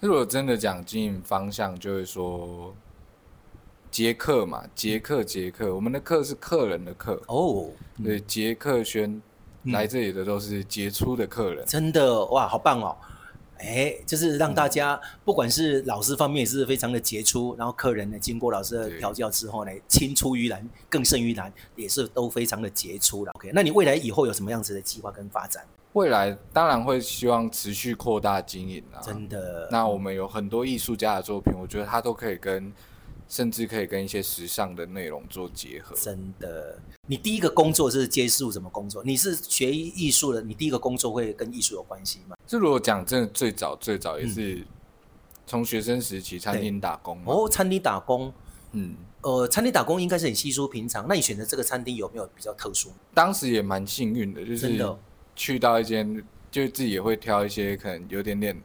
[0.00, 2.74] 如果真的讲经营方向，就是说。
[3.90, 7.70] 杰克嘛，杰克杰克，我们的客是客人的客哦。
[8.04, 9.20] 对，杰克轩
[9.64, 12.96] 来这里的都是杰出的客人，真的哇，好棒哦！
[13.58, 23.32] 哎，就是让大家不管是老师方面也是非常的杰出，然后客人呢经过老师的调教之后呢，青出于蓝更胜于蓝，也是都非常的杰出了。
[23.34, 25.62] OK，那你未来以后有什么样子的计划跟发展？
[25.92, 29.68] 未来当然会希望持续扩大经营啊，真的。
[29.70, 32.72] 那我们有很多艺术家的作品，我觉得他都可以跟。
[33.30, 35.94] 甚至可以跟一些时尚的内容做结合。
[35.94, 39.04] 真的，你第一个工作是接触什么工作？
[39.04, 42.36] 你是学艺术的，你第一个工作会跟艺术有关系吗？
[42.44, 44.66] 这如果讲真的，最早最早也是
[45.46, 47.22] 从学生时期餐厅打工。
[47.24, 48.32] 哦，餐厅打工，
[48.72, 51.06] 嗯，呃，餐厅打工应该是很稀疏平常。
[51.08, 52.90] 那你选择这个餐厅有没有比较特殊？
[53.14, 54.96] 当时也蛮幸运的，就是
[55.36, 56.22] 去到一间。
[56.50, 58.60] 就自己也会挑一些可能有点点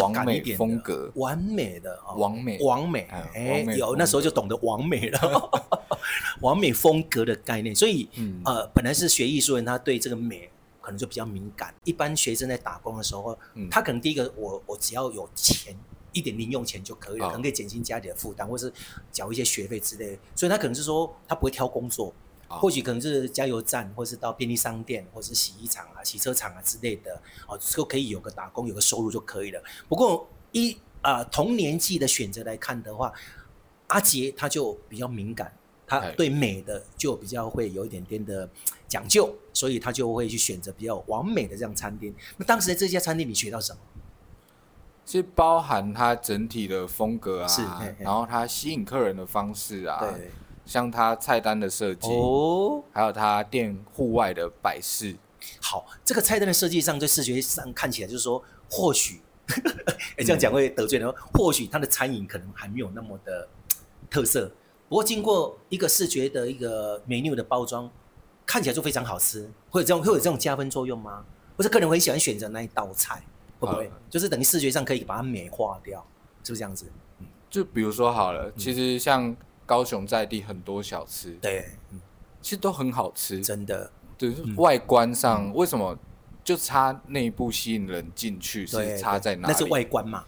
[0.00, 5.50] 完美风格，完美的，完美，完美，哎，有那时候就懂得完美了，
[6.40, 7.74] 完美风格的概念。
[7.74, 10.48] 所以，嗯、呃，本来是学艺术人，他对这个美
[10.80, 11.74] 可能就比较敏感。
[11.84, 15.76] 一般学生在打工的时候，嗯、他可能第一个，我我只要有钱，
[16.12, 18.72] 一点零用钱就可以了，哦、可能可以减轻家里的负担，或是
[19.10, 20.18] 缴一些学费之类的。
[20.36, 22.14] 所以他可能是说，他不会挑工作。
[22.48, 29.62] 或许可能是加油站，或是到便利商店，或是洗衣厂啊、洗车厂啊之类的，哦，就可以有个打工，有个收入就可以了。
[29.88, 33.12] 不过一啊、呃，同年纪的选择来看的话，
[33.88, 35.52] 阿杰他就比较敏感，
[35.86, 38.48] 他对美的就比较会有一点点的
[38.88, 42.14] 讲究，所以他就会去选择比较完美的这样餐厅。
[42.36, 43.78] 那当时在这家餐厅你学到什么？
[45.06, 47.60] 是包含它整体的风格啊，是
[47.98, 49.98] 然后它吸引客人的方式啊。
[50.00, 50.30] 对
[50.64, 55.16] 像它菜单的设计哦，还有它店户外的摆饰。
[55.60, 59.20] 好，这个菜单的设计上，在视觉上看起来就是说，或许，
[60.16, 61.06] 哎，这样讲会得罪人。
[61.08, 63.46] 嗯、或许它的餐饮可能还没有那么的
[64.10, 64.50] 特色，
[64.88, 67.90] 不过经过一个视觉的一个 menu 的包装，
[68.46, 69.48] 看起来就非常好吃。
[69.70, 71.24] 会有这种会有这种加分作用吗？
[71.56, 73.22] 或者客人会喜欢选择那一道菜？
[73.60, 73.90] 会不会？
[74.08, 76.04] 就是等于视觉上可以把它美化掉，
[76.42, 76.86] 是不是这样子？
[77.50, 81.66] 就比如说好了，其实像高雄在地很多小吃，对，
[82.42, 83.90] 其实都很好吃，真的。
[84.16, 85.98] 对，外观上为什么
[86.44, 89.52] 就差内部吸引人进去是差在哪里？
[89.52, 90.24] 那是外观嘛。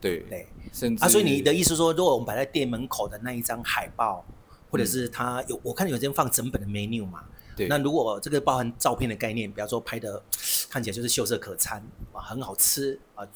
[0.00, 4.24] 对对，甚至啊，所以你的意思说，如果我们摆在店门口的那一张海报，
[4.70, 7.24] 或者是它有，我看有人放整本的 menu 嘛。
[7.56, 7.68] 对。
[7.68, 10.22] 那如果这个包含照片的概念，比方说拍的
[10.70, 13.26] 看起来就是秀色可餐啊，很好吃啊，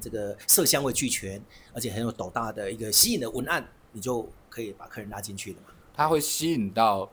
[0.00, 5.68] 这个色香味俱全，而且很有斗大的一个吸引的文案，你就可以把客人拉进去的嘛。
[5.94, 7.10] 它会吸引到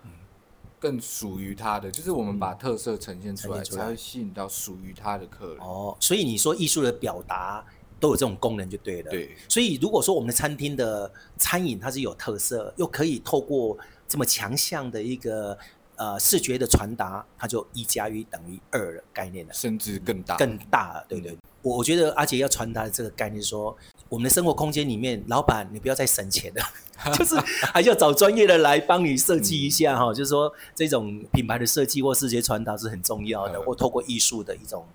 [0.79, 5.57] 更属于他的，就是我们把特色呈现出来，才会吸引到属于他的客人。
[5.59, 7.65] 哦，所以你说艺术的表达。
[8.01, 9.11] 都有这种功能就对了。
[9.11, 15.57] 对，所以如果说我们的餐厅的餐饮它是有特色，又可以透过这么强项的一个
[15.97, 21.05] 呃视觉的传达，它就一加一等于二的概念了，甚至更大，更大了。
[21.09, 23.75] 对不对，我我觉得阿杰要传达的这个概念是说，
[24.09, 27.35] 我们的生活空间里面，老板你不要再省钱了， 就是
[27.71, 30.13] 还是要找专业的来帮你设计一下哈、嗯。
[30.13, 34.85] 就是说这种品牌的设计或视觉传达是很重要的，嗯、或透过艺术的一种。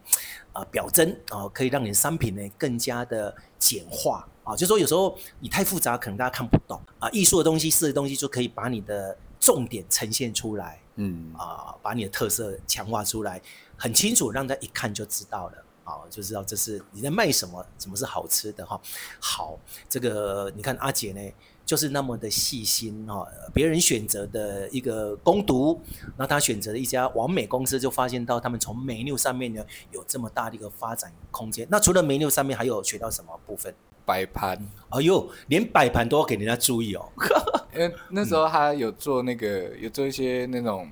[0.53, 4.55] 啊，表征啊，可以让你的商品呢更加的简化啊。
[4.55, 7.11] 就是说有时候你太复杂，可能大家看不懂啊。
[7.11, 13.43] 艺术的东西、视觉的东西，就可以把你的重点呈现出来，嗯啊，把你的特色强化出来，
[13.77, 18.81] 很清楚，让大家一看就知道了啊，就知道这是你在卖什么，什么是好吃的哈。
[19.21, 21.21] 好，这个你看阿姐呢。
[21.67, 25.81] 就是那么的细心哈，别人选择的一个攻读，
[26.19, 31.67] 那他选择了一家完美公司，就发现到他们从 menu 上面呢有这么大的一个发展空间。
[31.71, 33.75] 那除了 menu 上面，还有学到什么部分？
[34.05, 34.63] 摆盘。
[34.91, 37.09] 哎呦，连摆盘都要给人家注意哦。
[37.73, 40.87] 因为那时候他有做那个，有做一些那种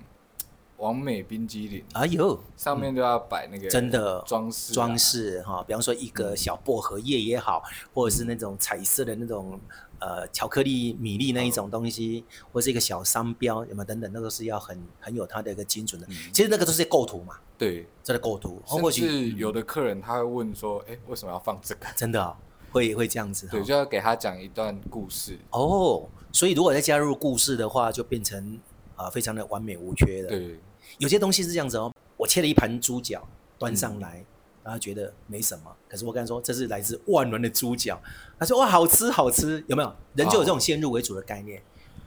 [0.82, 1.84] 网美冰激凌。
[1.94, 7.62] 哎呦，上面都要摆那个真的装饰装饰哈，比方说一个小薄荷叶也好，
[7.94, 9.58] 或者是那种彩色的那种。
[10.04, 16.04] 呃，巧克力米粒那一种东西，哦、或者是一个小商标，有没有等等，那个是要很很有它的一个精准的。
[16.10, 18.60] 嗯、其实那个都是构图嘛，对，这个构图。
[18.66, 21.86] 甚至有的客人他会问说，哎、嗯，为什么要放这个？
[21.94, 22.36] 真的、哦、
[22.72, 23.46] 会会这样子？
[23.46, 25.38] 对，就要给他讲一段故事。
[25.50, 28.58] 哦，所以如果再加入故事的话，就变成
[28.96, 30.30] 啊、呃，非常的完美无缺的。
[30.30, 30.58] 对，
[30.98, 33.26] 有些东西是这样子哦，我切了一盘猪脚
[33.58, 34.18] 端上来。
[34.18, 34.26] 嗯
[34.64, 38.00] 然后觉得没什么，可是我跟他说这是来自万峦的猪脚，
[38.38, 39.92] 他说哇好吃好吃，有没有？
[40.14, 41.60] 人就有这种先入为主的概念。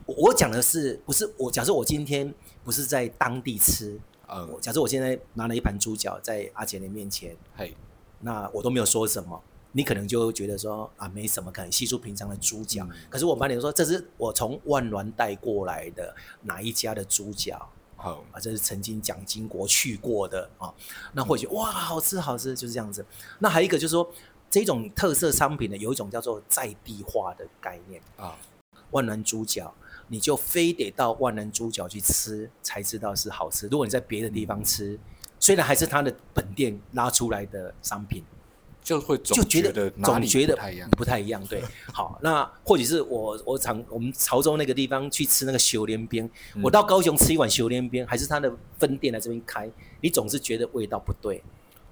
[0.06, 1.50] 哦、我讲的是不是我？
[1.50, 2.32] 假设我今天
[2.64, 7.76] 不是在当地吃，嗯，假设我现在拿了一盘猪脚在阿杰的面前，嘿，
[8.20, 9.38] 那我都没有说什么，
[9.72, 12.86] 你可能就觉得说啊没什么，可能稀疏平常的猪脚。
[12.90, 17.68] 嗯、可是我帮你说这是我从万峦带过来的哪一家的猪脚。
[17.96, 20.72] 好啊，这是曾经蒋经国去过的啊，
[21.14, 23.04] 那或许哇，好吃好吃，就是这样子。
[23.38, 24.08] 那还有一个就是说，
[24.48, 28.36] 这种特色商品呢，有一种叫做在地化的概念啊。
[28.92, 29.74] 万能猪脚，
[30.08, 33.66] 你就非得到万能猪脚去吃，才知道是好吃。
[33.66, 34.98] 如果你在别的地方吃，
[35.40, 38.22] 虽然还是它的本店拉出来的商品。
[38.86, 41.44] 就会总觉得总觉得不太一样，不太一样。
[41.48, 41.60] 对，
[41.92, 49.68] 好，那或许是我我常我们潮州那个地方去吃那个烧连边，嗯、我到高雄吃一碗烧连边，还是他的分店来这边开，
[50.00, 51.42] 你总是觉得味道不对。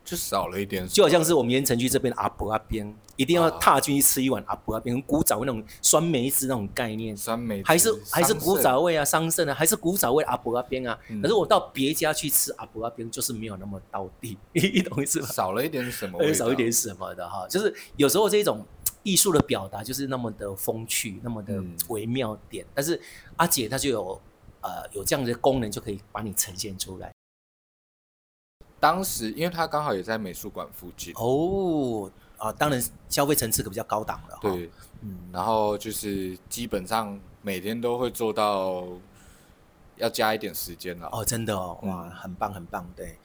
[0.05, 10.99] 就少了一点，就好像是我们盐城区这边的阿婆阿边，一定要踏进去吃一碗阿婆阿边，古早味那种酸梅汁那种概念，酸梅还是还是古早味啊，桑葚啊，还是古早味阿婆阿边啊。
[11.23, 15.27] 可是我到别家去吃阿婆阿边，就是没有那么到地， 你懂意思吗？
[15.29, 16.35] 少了一点什么？
[16.35, 18.63] 少一点什么的哈，就是有时候这种
[19.05, 22.67] 艺术的表达就是那么的风趣，那么的微妙点。
[22.75, 23.01] 但是
[23.37, 24.21] 阿姐她就有
[24.61, 27.14] 呃有这样的功能，就可以把你呈现出来。
[28.85, 34.39] 当时，因为他刚好也在美术馆附近哦，啊，当然消费层次可比较高档了。
[34.43, 34.71] 对，
[35.01, 38.85] 嗯，然后就是基本上每天都会做到，
[39.97, 41.09] 要加一点时间了。
[41.11, 43.17] 哦，真的哦，哇，很棒很棒，对，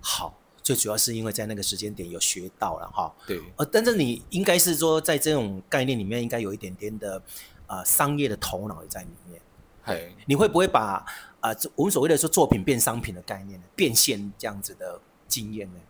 [0.00, 3.12] 好，最主要是因为在那个时间点有学到了哈。
[3.26, 7.20] 对，呃，但是你应该是说在这种概念里面，应该有一点点的
[7.66, 9.42] 啊、呃、商业的头脑也在里面。
[9.84, 11.04] 嘿，你会不会把？
[11.40, 15.80] 啊，我们所谓的说作品变商品的概念，变现这样子的经验呢？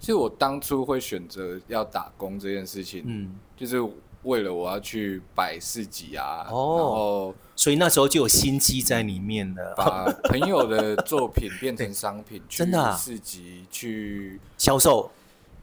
[0.00, 3.76] 其实我当初会选择要打工这件事情，嗯，就是
[4.22, 15.10] 为了我要去摆市集啊，哦，然后所以那时候就有心机在里面了，把 朋友的作品变成商品，真的市集去销售、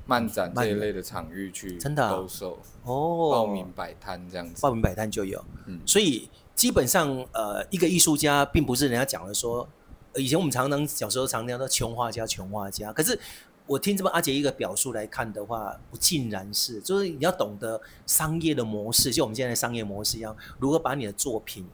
[0.05, 6.29] 漫展这一类的场域去真的兜售哦，报名摆摊这样子，报名摆摊就有，嗯，所以。
[6.55, 9.67] 基本上，呃，一个艺术家并不是人家讲的说，
[10.15, 12.93] 以前我们常常小时候常常说穷画家，穷画家。
[12.93, 13.19] 可是
[13.65, 21.65] 我听这么阿杰一个表述来看的话，不尽然是，就是你要懂得商业的模式，就我们现在的商业模式一样，如何把你的作品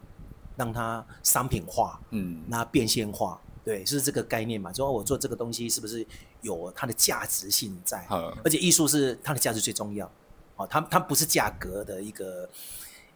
[0.55, 4.71] 让它商品化，嗯，那变现化，对，是这个概念嘛？
[4.71, 6.05] 就说我做这个东西是不是
[6.41, 8.05] 有它的价值性在？
[8.11, 10.09] 嗯、而且艺术是它的价值最重要，
[10.55, 12.47] 哦，它它不是价格的一个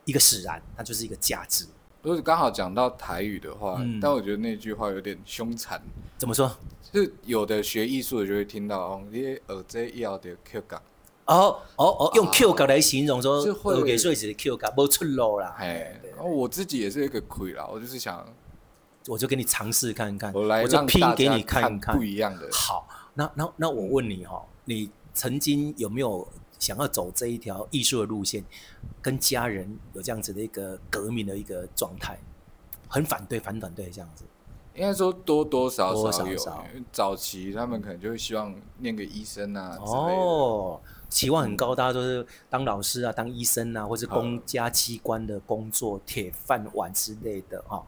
[0.06, 1.66] 一个使然，它就是一个价值。
[2.02, 5.82] 如果刚好讲到台语的话，嗯、但我觉得那句话有点凶残。
[6.18, 6.52] 怎么说？
[6.92, 10.82] 就是有的学艺术的就会听到哦，你耳这要的 Q 感。
[11.26, 15.56] 哦哦哦，用 Q 感来形容说，耳给所以是 Q 感，没出路啦。
[15.58, 18.28] 哎，然后我自己也是一个亏啦，我就是想，
[19.08, 22.50] 我就给你尝试看看，我来我就拼给你看看不一样的。
[22.52, 26.28] 好，那那那我问你哈，你曾经有没有？
[26.64, 28.42] 想要走这一条艺术的路线，
[29.02, 32.18] 跟家人有这样子的一个革命的一个状态，
[32.88, 34.24] 很反对，反反对这样子。
[34.74, 36.38] 应该说多多少少有。
[36.38, 39.78] 少少早期他们可能就会希望念个医生啊。
[39.82, 47.84] 哦，期望很高，大家都是当老师啊，当医生啊，或是公家机关的工作铁饭碗之类的啊。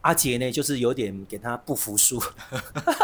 [0.00, 2.18] 阿杰呢，就是有点给他不服输。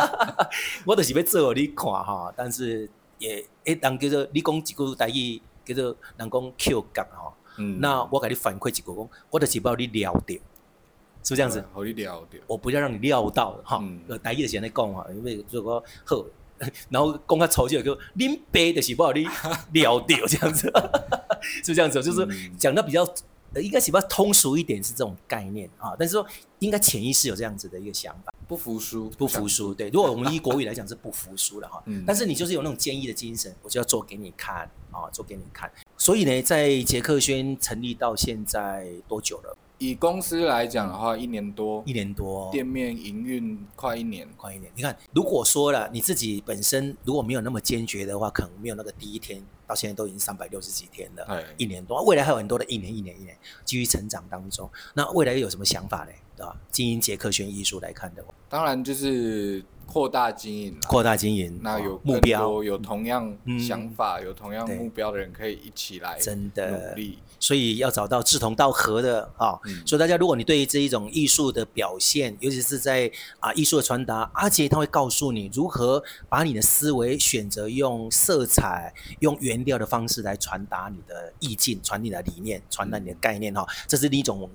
[0.86, 2.88] 我就是要做你看哈，但是。
[3.20, 7.32] 也，诶，人叫做你讲一句台语，叫做人讲口角吼。
[7.58, 7.78] 嗯。
[7.80, 11.64] 那我给你反馈一句讲，我就是要你料到，是不是这样子？
[11.72, 12.38] 好，你料到。
[12.48, 13.78] 我不要让你料到哈。
[13.80, 14.00] 嗯。
[14.22, 16.24] 台语是安尼讲哈，因为如果好，
[16.90, 19.26] 然后讲较粗就叫恁爸就是要你
[19.72, 20.72] 料到这样子，
[21.62, 22.02] 是不是这样子？
[22.02, 23.06] 就是讲的比较。
[23.54, 26.26] 呃，应该是不要通俗一点是这种概念啊，但是说
[26.60, 29.74] 应该潜意识有这样子的一个想法，不服输，不服输。
[29.74, 35.70] 对，如果我们以国语来讲是不服输了哈，嗯，但是你就是有那种坚毅的精神，我就要做给你看啊，做给你看。
[35.96, 39.56] 所以呢，在杰克轩成立到现在多久了？
[39.78, 44.70] 以公司来讲的话，一年多，一年多，店面营运快一年，快一年。
[44.76, 54.68] 你看，如果说了你自己本身如果没有那么坚决的话，可能没有那个第一天到现在都已经三百六十几天了，哎，一年多，未来还有很多的一年一年一年继续成长当中。
[54.94, 56.12] 那未来又有什么想法呢？
[56.36, 56.56] 对吧？
[56.70, 59.64] 经营杰克轩艺术来看的话，当然就是。
[59.90, 69.58] 扩大经营，扩大经营，那有目标，有同样想法、有同样目标的人可以一起来真的努力，所以要找到志同道合的啊。
[69.84, 73.10] 所以大家，如果你对于这一种艺术的表现，尤其是在
[73.40, 83.66] 啊艺术的传达，阿杰他会告诉你如何把你的思维选择用色彩、用原调的方式来传达你的意境、传递你的理念、传达你的概念哈。
[83.88, 84.48] 这是一种。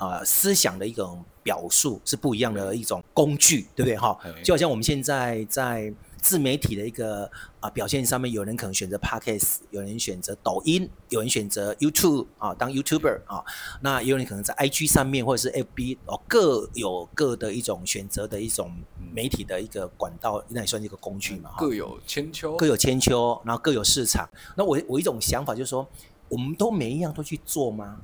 [0.00, 4.18] 啊、呃，思想的一种表述是不一样的一种工具，对不对哈？
[4.42, 7.24] 就好像我们现在在自媒体的一个
[7.58, 13.44] 啊、呃、表现上面，有人可能选择 Podcast，有人选择抖音，有人选择 YouTube 啊，当 YouTuber 啊，
[13.80, 18.72] 那也有人可能在 IG 上面或者是 FB 哦，各有各的一种选择的一种
[19.12, 21.50] 媒体的一个管道，那也算是一个工具嘛。
[21.58, 24.28] 各有千秋，各有千秋，然后各有市场。
[24.56, 25.88] 那我我一种想法就是说，
[26.28, 28.00] 我们都每一样都去做吗？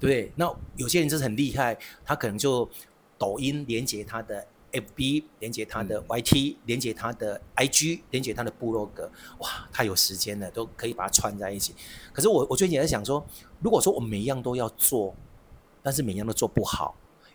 [0.00, 2.68] 对，那有些人就是很厉害，他可能就
[3.16, 11.74] 抖音连接他的 FB，连接他的 YT，连接他的 IG，连接他的部落格，哇，他有时间了，都可以把它串在一起。
[12.12, 13.24] 可是我我最近也在想说，
[13.60, 15.14] 如果说我每一样都要做，
[15.82, 16.94] 但是每一样都做不好，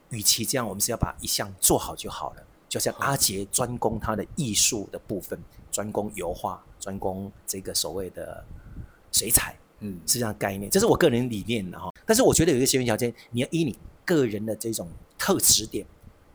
[0.10, 2.44] 与其这样，我们是要把一项做好就好了。
[2.68, 8.46] 就像阿杰专攻他的艺术的部分，专攻油画，专攻这个所谓的
[9.12, 9.58] 水彩。
[9.82, 11.90] 嗯，是这样概念，这是我个人理念的哈。
[12.06, 15.86] 但是我觉得有一个先决条件，你要依你个人的这种特质点，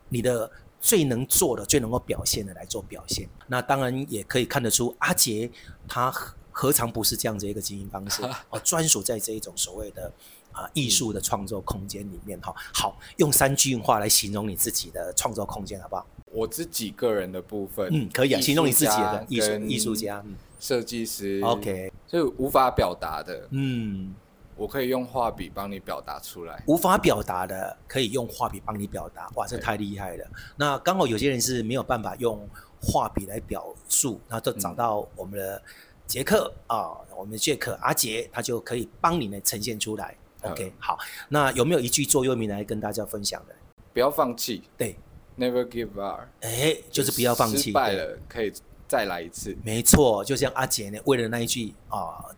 [0.09, 0.51] 你的
[0.85, 3.27] 最能做的、最能够表现的来做表现。
[3.47, 5.49] 那当然也可以看得出，阿杰
[5.87, 6.13] 他
[6.51, 8.21] 何尝不是这样子一个经营方式
[8.51, 10.13] 哦，专属在这一种所谓的
[10.51, 12.53] 啊艺术的创作空间里面哈。
[12.71, 16.05] 好，用三句话来形容你自己的创作空间，好不好？
[16.31, 20.21] 我自己个人的部分，嗯，可以啊，形容你自己的艺术艺术家。
[20.23, 24.15] 嗯设计师，OK，就无法表达的，嗯，
[24.55, 26.63] 我可以用画笔帮你表达出来。
[26.67, 30.25] 无法表达的，可以用画笔帮你表达，哇，这太厉害了。
[30.55, 32.47] 那刚好有些人是没有办法用
[32.81, 35.61] 画笔来表述，然后就找到我们的
[36.07, 40.15] 杰克啊、我们的杰克阿杰，他就可以帮你来呈现出来。
[40.41, 40.97] OK，、嗯、好，
[41.29, 43.55] 那有没有一句座右铭来跟大家分享的？
[43.93, 44.95] 不要放弃，对
[45.37, 48.53] ，Never give up，哎，就是不要放弃，失败了可以。
[48.87, 52.35] 再来一次，没错，就像阿杰呢，为了那一句啊，呃，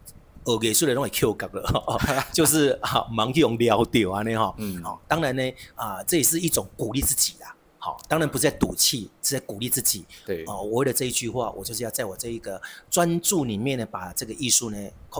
[0.55, 1.99] 给出来都会 Q 感了，
[2.31, 5.41] 就是好，忙用撩掉啊，那哈，嗯，好，当然呢，
[5.73, 10.05] 啊，这也是一种鼓励自己啦，好，当然不是在赌气，是在鼓励自己。
[10.25, 14.77] 对，哦，我为了这一句话，我就是要在我这一个专注里面呢，把这个艺术呢，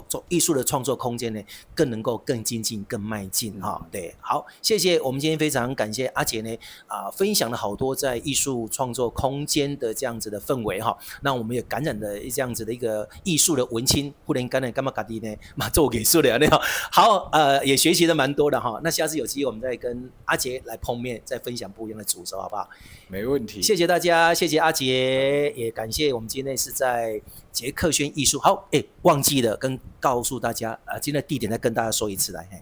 [0.10, 1.42] 创艺术的创作空间呢，
[1.76, 3.88] 更能够更精进、更迈进哈、嗯。
[3.92, 10.98] 对，好，谢谢我们今天非常感谢阿杰呢啊、呃，分享了好多在艺术创作空间的这样子的氛围哈。
[11.22, 15.36] 那我们也感染了这样子的一个艺术的文青，不然感染干嘛搞的呢？
[15.56, 18.80] 嘛做给说的那样好，呃，也学习的蛮多的哈。
[18.84, 22.68] 那下次有机会我们再跟阿杰来碰面，再分享不一样的主轴，好不好？
[23.08, 23.62] 没问题。
[23.62, 27.22] 谢谢大家，谢谢阿杰，也感谢我们今天是在
[27.58, 28.38] 杰克轩艺术。
[28.38, 32.48] 好，哎，忘记了跟告诉大家，啊，今天的地点再跟大家说一次来。
[32.52, 32.62] 嘿，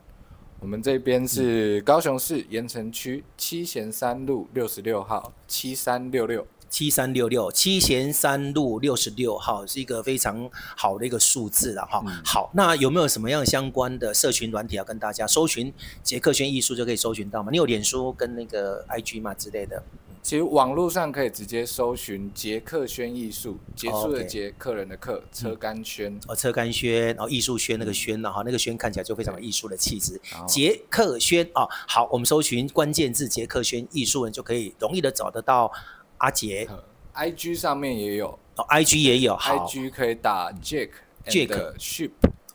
[0.62, 6.48] 我们这边是高雄市盐城区七贤三路六十六号七三六六。
[6.68, 12.02] 七三六六七贤三路六十六号是一个非常好的一个数字了哈。
[12.06, 15.74] 嗯、好，那有没有什么样相关的社群软体要跟大家搜寻？
[16.04, 17.50] 杰克轩艺术就可以搜寻到吗？
[17.52, 19.84] 你有脸书跟那个 IG 嘛之类的？
[20.26, 26.20] 其实网络上可以直接搜寻杰克轩艺术，结束的杰，客人的客，车干轩。
[26.28, 30.20] 哦，车干轩，然后艺术轩那个轩呢哈，那个轩看起来就非常有艺术的气质。
[30.48, 35.72] 杰克轩啊，好，我们搜寻关键字杰克轩艺术人，就可以容易的找得到。
[36.18, 36.68] 阿杰
[37.14, 40.90] ，I G 上面也有，哦，I G 也有，I G 可以打 Jack
[41.28, 41.78] Jack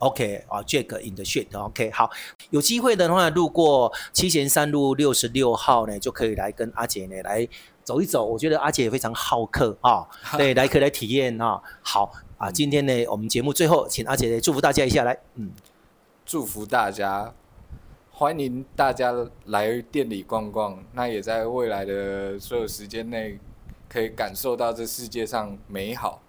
[0.01, 1.46] Ship，OK，啊，Jack in the shit。
[1.53, 2.11] OK，好，
[2.51, 7.46] 有机会的话，路过七贤三路六十六号呢，就可以来跟阿姐呢来
[7.84, 8.24] 走一走。
[8.24, 11.61] 我觉得阿姐也非常好客啊， 对，来可以来体验啊。
[11.82, 15.53] 好啊，今天呢，我们节目最后，请阿姐祝福大家一下，来，嗯，
[16.24, 17.34] 祝福大家。
[18.12, 19.14] 欢迎大家
[19.46, 23.38] 来店里逛逛，那也在未来的所有时间内，
[23.88, 26.20] 可以感受到这世界上美好。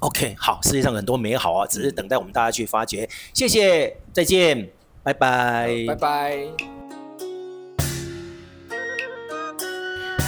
[0.00, 3.08] OK，好，世界上很多美好啊，只是等待我们大家去发掘。
[3.34, 4.70] 谢谢，再见，
[5.02, 6.38] 拜拜，拜拜。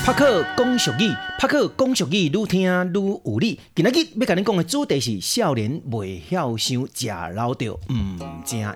[0.04, 3.60] 帕克讲俗语，拍克讲俗语，愈听愈有理。
[3.74, 7.78] 今仔日要跟你讲的主题是：少年未晓想，食老着毋
[8.44, 8.74] 正样。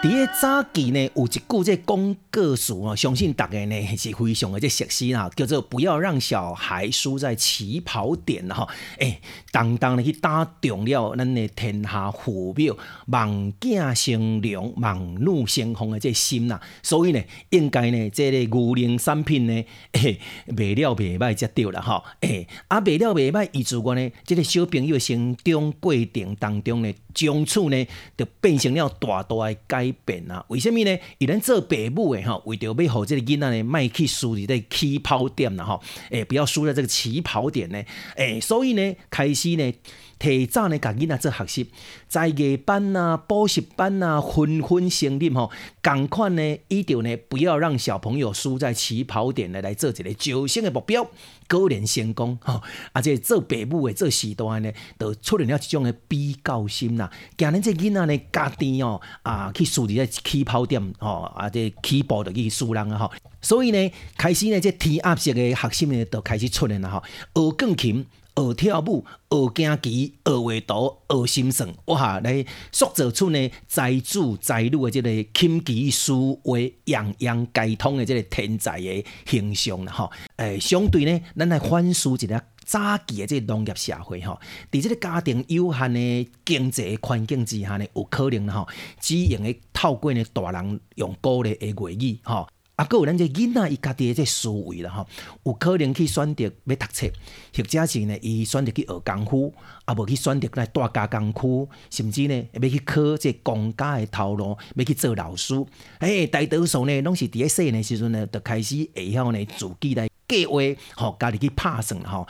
[0.00, 8.68] 伫个早期呢，有一句这广告词啊，相信大家呢是非常的这熟悉啦，叫做“不要让小孩输在起跑点”啦哈。
[8.98, 9.20] 诶，
[9.50, 16.60] 当当的去打中了咱的天下父母望子成龙、望女成凤的这心啦。
[16.80, 17.20] 所以呢，
[17.50, 22.04] 应该呢，这个牛奶产品呢， 诶，卖了袂歹才对啦哈。
[22.20, 27.84] 诶，啊，卖了袂歹，意思讲呢，这个小朋友成长过程当中呢，从此呢，
[28.16, 30.44] 就变成了大大的改变啊！
[30.48, 30.98] 为什么呢？
[31.18, 37.82] 伊咱做爸母的吼，为着要互即个囡仔呢，卖去输在这个起跑点啦吼，诶，不要输在这个起跑点呢，
[38.16, 39.72] 诶，所以呢，开始呢，
[40.18, 41.70] 提早呢，甲囡仔做学习，
[42.08, 45.50] 在艺班啊、补习班啊，纷纷成立吼，
[45.82, 51.06] 共款呢，一定呢，不要让小朋友输在起跑点来来做一个侥幸的目标。
[51.46, 52.62] 个人成功吼，
[52.92, 57.08] 而且做父母的做时代呢，都出现了这种的比较心呐。
[57.38, 63.10] 今日这囡仔呢，家己哦啊去输在起跑点吼，啊这起步就去输人啊吼。
[63.40, 67.02] 所以呢，开始呢，这填鸭式的学习呢，都开始出现了吼。
[67.32, 68.04] 学钢琴、
[68.38, 80.10] 学跳舞、学竞棋、学画图、学心算，哇，来塑造出呢才子才女的这个琴棋书画样样皆通的这个天才的形象了吼。
[80.36, 84.38] 诶，相对呢，咱来反思一下早期的这个农业社会吼，
[84.70, 88.68] 在这个家庭有限的经济环境之下呢，有可能吼，
[89.00, 92.46] 只用的透过呢大人用鼓励的言语吼，
[92.78, 95.06] 啊，阁有咱这囡仔伊家己的这思维啦吼，
[95.42, 97.08] 有可能去选择要读册，
[97.56, 99.52] 或者是呢，伊选择去学功夫，
[99.84, 105.54] 啊，无去选择来大家工区，甚至呢，要去考这公家的头路，要去做老师。
[105.98, 110.08] 诶，大多数呢，拢是伫咧细的时阵呢，就开始会晓呢自己来。
[110.28, 110.60] 计划
[110.94, 112.28] 吼，家己去拍算吼。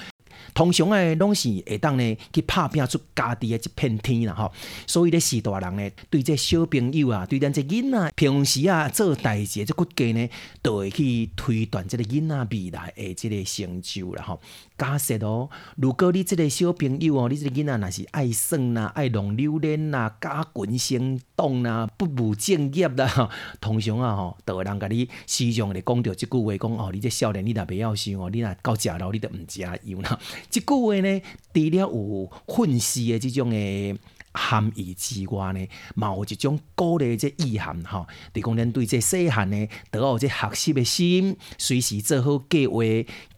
[0.54, 4.52] 通常诶，拢是会当呢去拍拼出家己诶一片天啦吼。
[4.86, 10.28] 所以咧，是大人呢，对这小朋友啊，对咱这囡仔平时啊做代志这骨架呢，
[10.62, 14.40] 都会去推断这个囡仔未来诶这个成就啦吼。
[14.76, 23.28] 假设哦，如果你这个小朋友哦，你这个囡仔若是爱耍啦，爱弄榴莲啦，假群行动啦，不务正业啦，
[23.60, 30.18] 通常啊吼，都会人甲你时常咧讲着即句话，讲哦，你这少年你若袂晓想哦，你若到食老，你都毋食油啦。
[30.50, 31.20] 即句话呢，
[31.52, 33.98] 除了有愤世的这种的。
[34.34, 35.66] 含义之外呢，
[35.96, 38.06] 嘛有一种鼓励这意涵吼。
[38.34, 42.84] 你讲咱对这细汉呢，都有这学习的心，随时做好计划。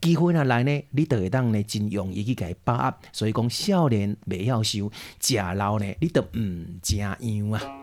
[0.03, 2.95] 机会若来呢，你都会当呢真容易去甲伊把握。
[3.13, 7.17] 所以讲少年未晓想，食老呢，你都毋正样
[7.53, 7.80] 啊。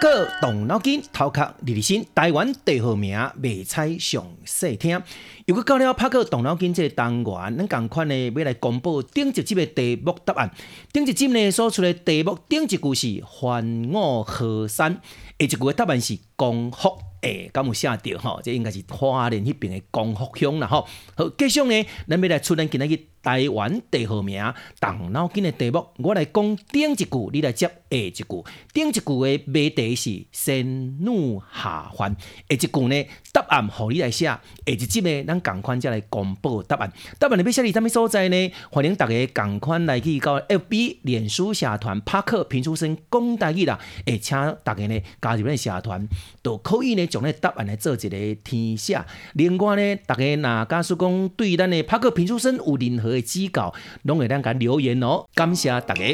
[0.00, 4.98] 克动脑筋，头壳立立心，台湾地号名未猜上细听。
[5.44, 10.50] 又过到了拍克动脑筋这个单元，咱共款呢要来公布顶一集的题目答案。
[10.90, 15.00] 顶一集呢所出的题目顶一句是番五河山，下
[15.38, 16.96] 一句的答案是光复。
[17.20, 18.40] 诶，敢有写着吼？
[18.42, 20.88] 这应该是花莲迄边的光复乡啦吼。
[21.14, 24.42] 好，继续呢，咱要来出咱今仔日台湾地号名，
[24.80, 28.24] 动脑筋的题目，我来讲顶一句，你来接下一句。
[28.72, 30.64] 顶一句的谜题是仙
[31.04, 32.16] 女下凡，
[32.48, 34.24] 下一句呢答案互你来写。
[34.24, 36.90] 下一集呢，咱共款再来公布答案。
[37.18, 38.52] 答案你要写伫啥物所在呢？
[38.70, 43.78] 欢迎大家共款来去到 FB 脸书社团拍克评书声讲台语啦。
[44.06, 46.08] 诶，请大家呢加入咱社团，
[46.42, 48.98] 都可以呢将咱答案来做一个填写。
[49.34, 55.26] 另外呢，大家若假使讲对咱的拍克评书声有任何的指教，拢会当甲留言哦。
[55.34, 56.04] 感谢大家。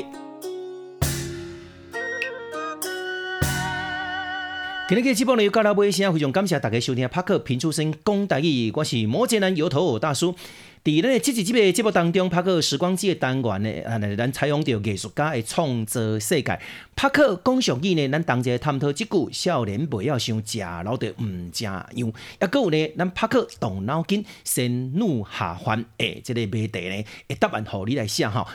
[4.88, 10.34] 今日嘅节目呢，又到了尾声，非常感谢大家收听拍克评书声讲大义，我是摩羯男油头大叔。
[10.86, 11.90] 伫咱嘅这集集嘅节目。
[11.90, 16.60] 当中，拍克时光机的单元呢，啊，咱采用着艺术家的创造世界。
[16.94, 21.84] 拍克讲俗语呢，咱同齐探讨即句少年不要想食老的唔食样。
[21.92, 22.04] 抑
[22.38, 28.46] 阁有呢，咱拍克动脑筋，先怒下凡诶，即个谜题呢，会答案互你来写吼。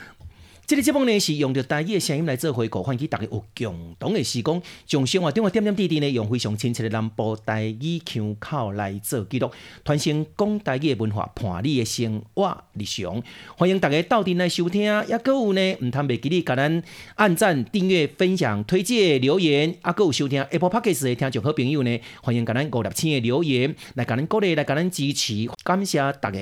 [0.71, 9.51] 这个节目呢是用着台语的声音来做回顾，唤起大家有共同的时光，从生活中的点点滴滴呢，用非常亲切的南部台语腔口来做记录，
[9.83, 13.21] 传承讲台语的文化，伴你的生活日常。
[13.57, 16.81] 欢迎大家到店来收听，也阁有呢，唔通袂记得甲咱
[17.15, 26.39] 按赞、订阅、分享、推荐、留言，啊，阁有收听 Apple Podcast 的听众好朋友呢，欢迎甲咱五六千的留言来甲咱鼓励，来甲咱支持，感谢大家。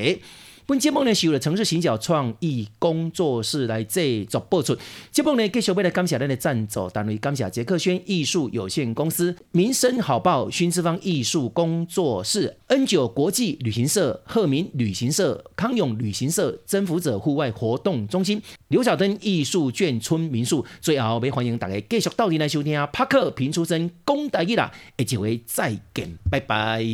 [0.70, 4.78] 本节目呢是由城市行脚创意工作室来制作播出。
[5.10, 20.64] 节目呢继续为了感谢咱的赞助单位，感谢杰克轩艺术有限公司、民生好报、熏之方艺术工作室、N 九国际旅行社、鹤鸣旅行社、康永旅行社、征服者户外活动中心、刘小灯艺术眷村民宿。
[20.80, 26.86] 最后，要欢迎大家继续到底来收听拍克评书声讲台语啦，下一回再见，拜拜。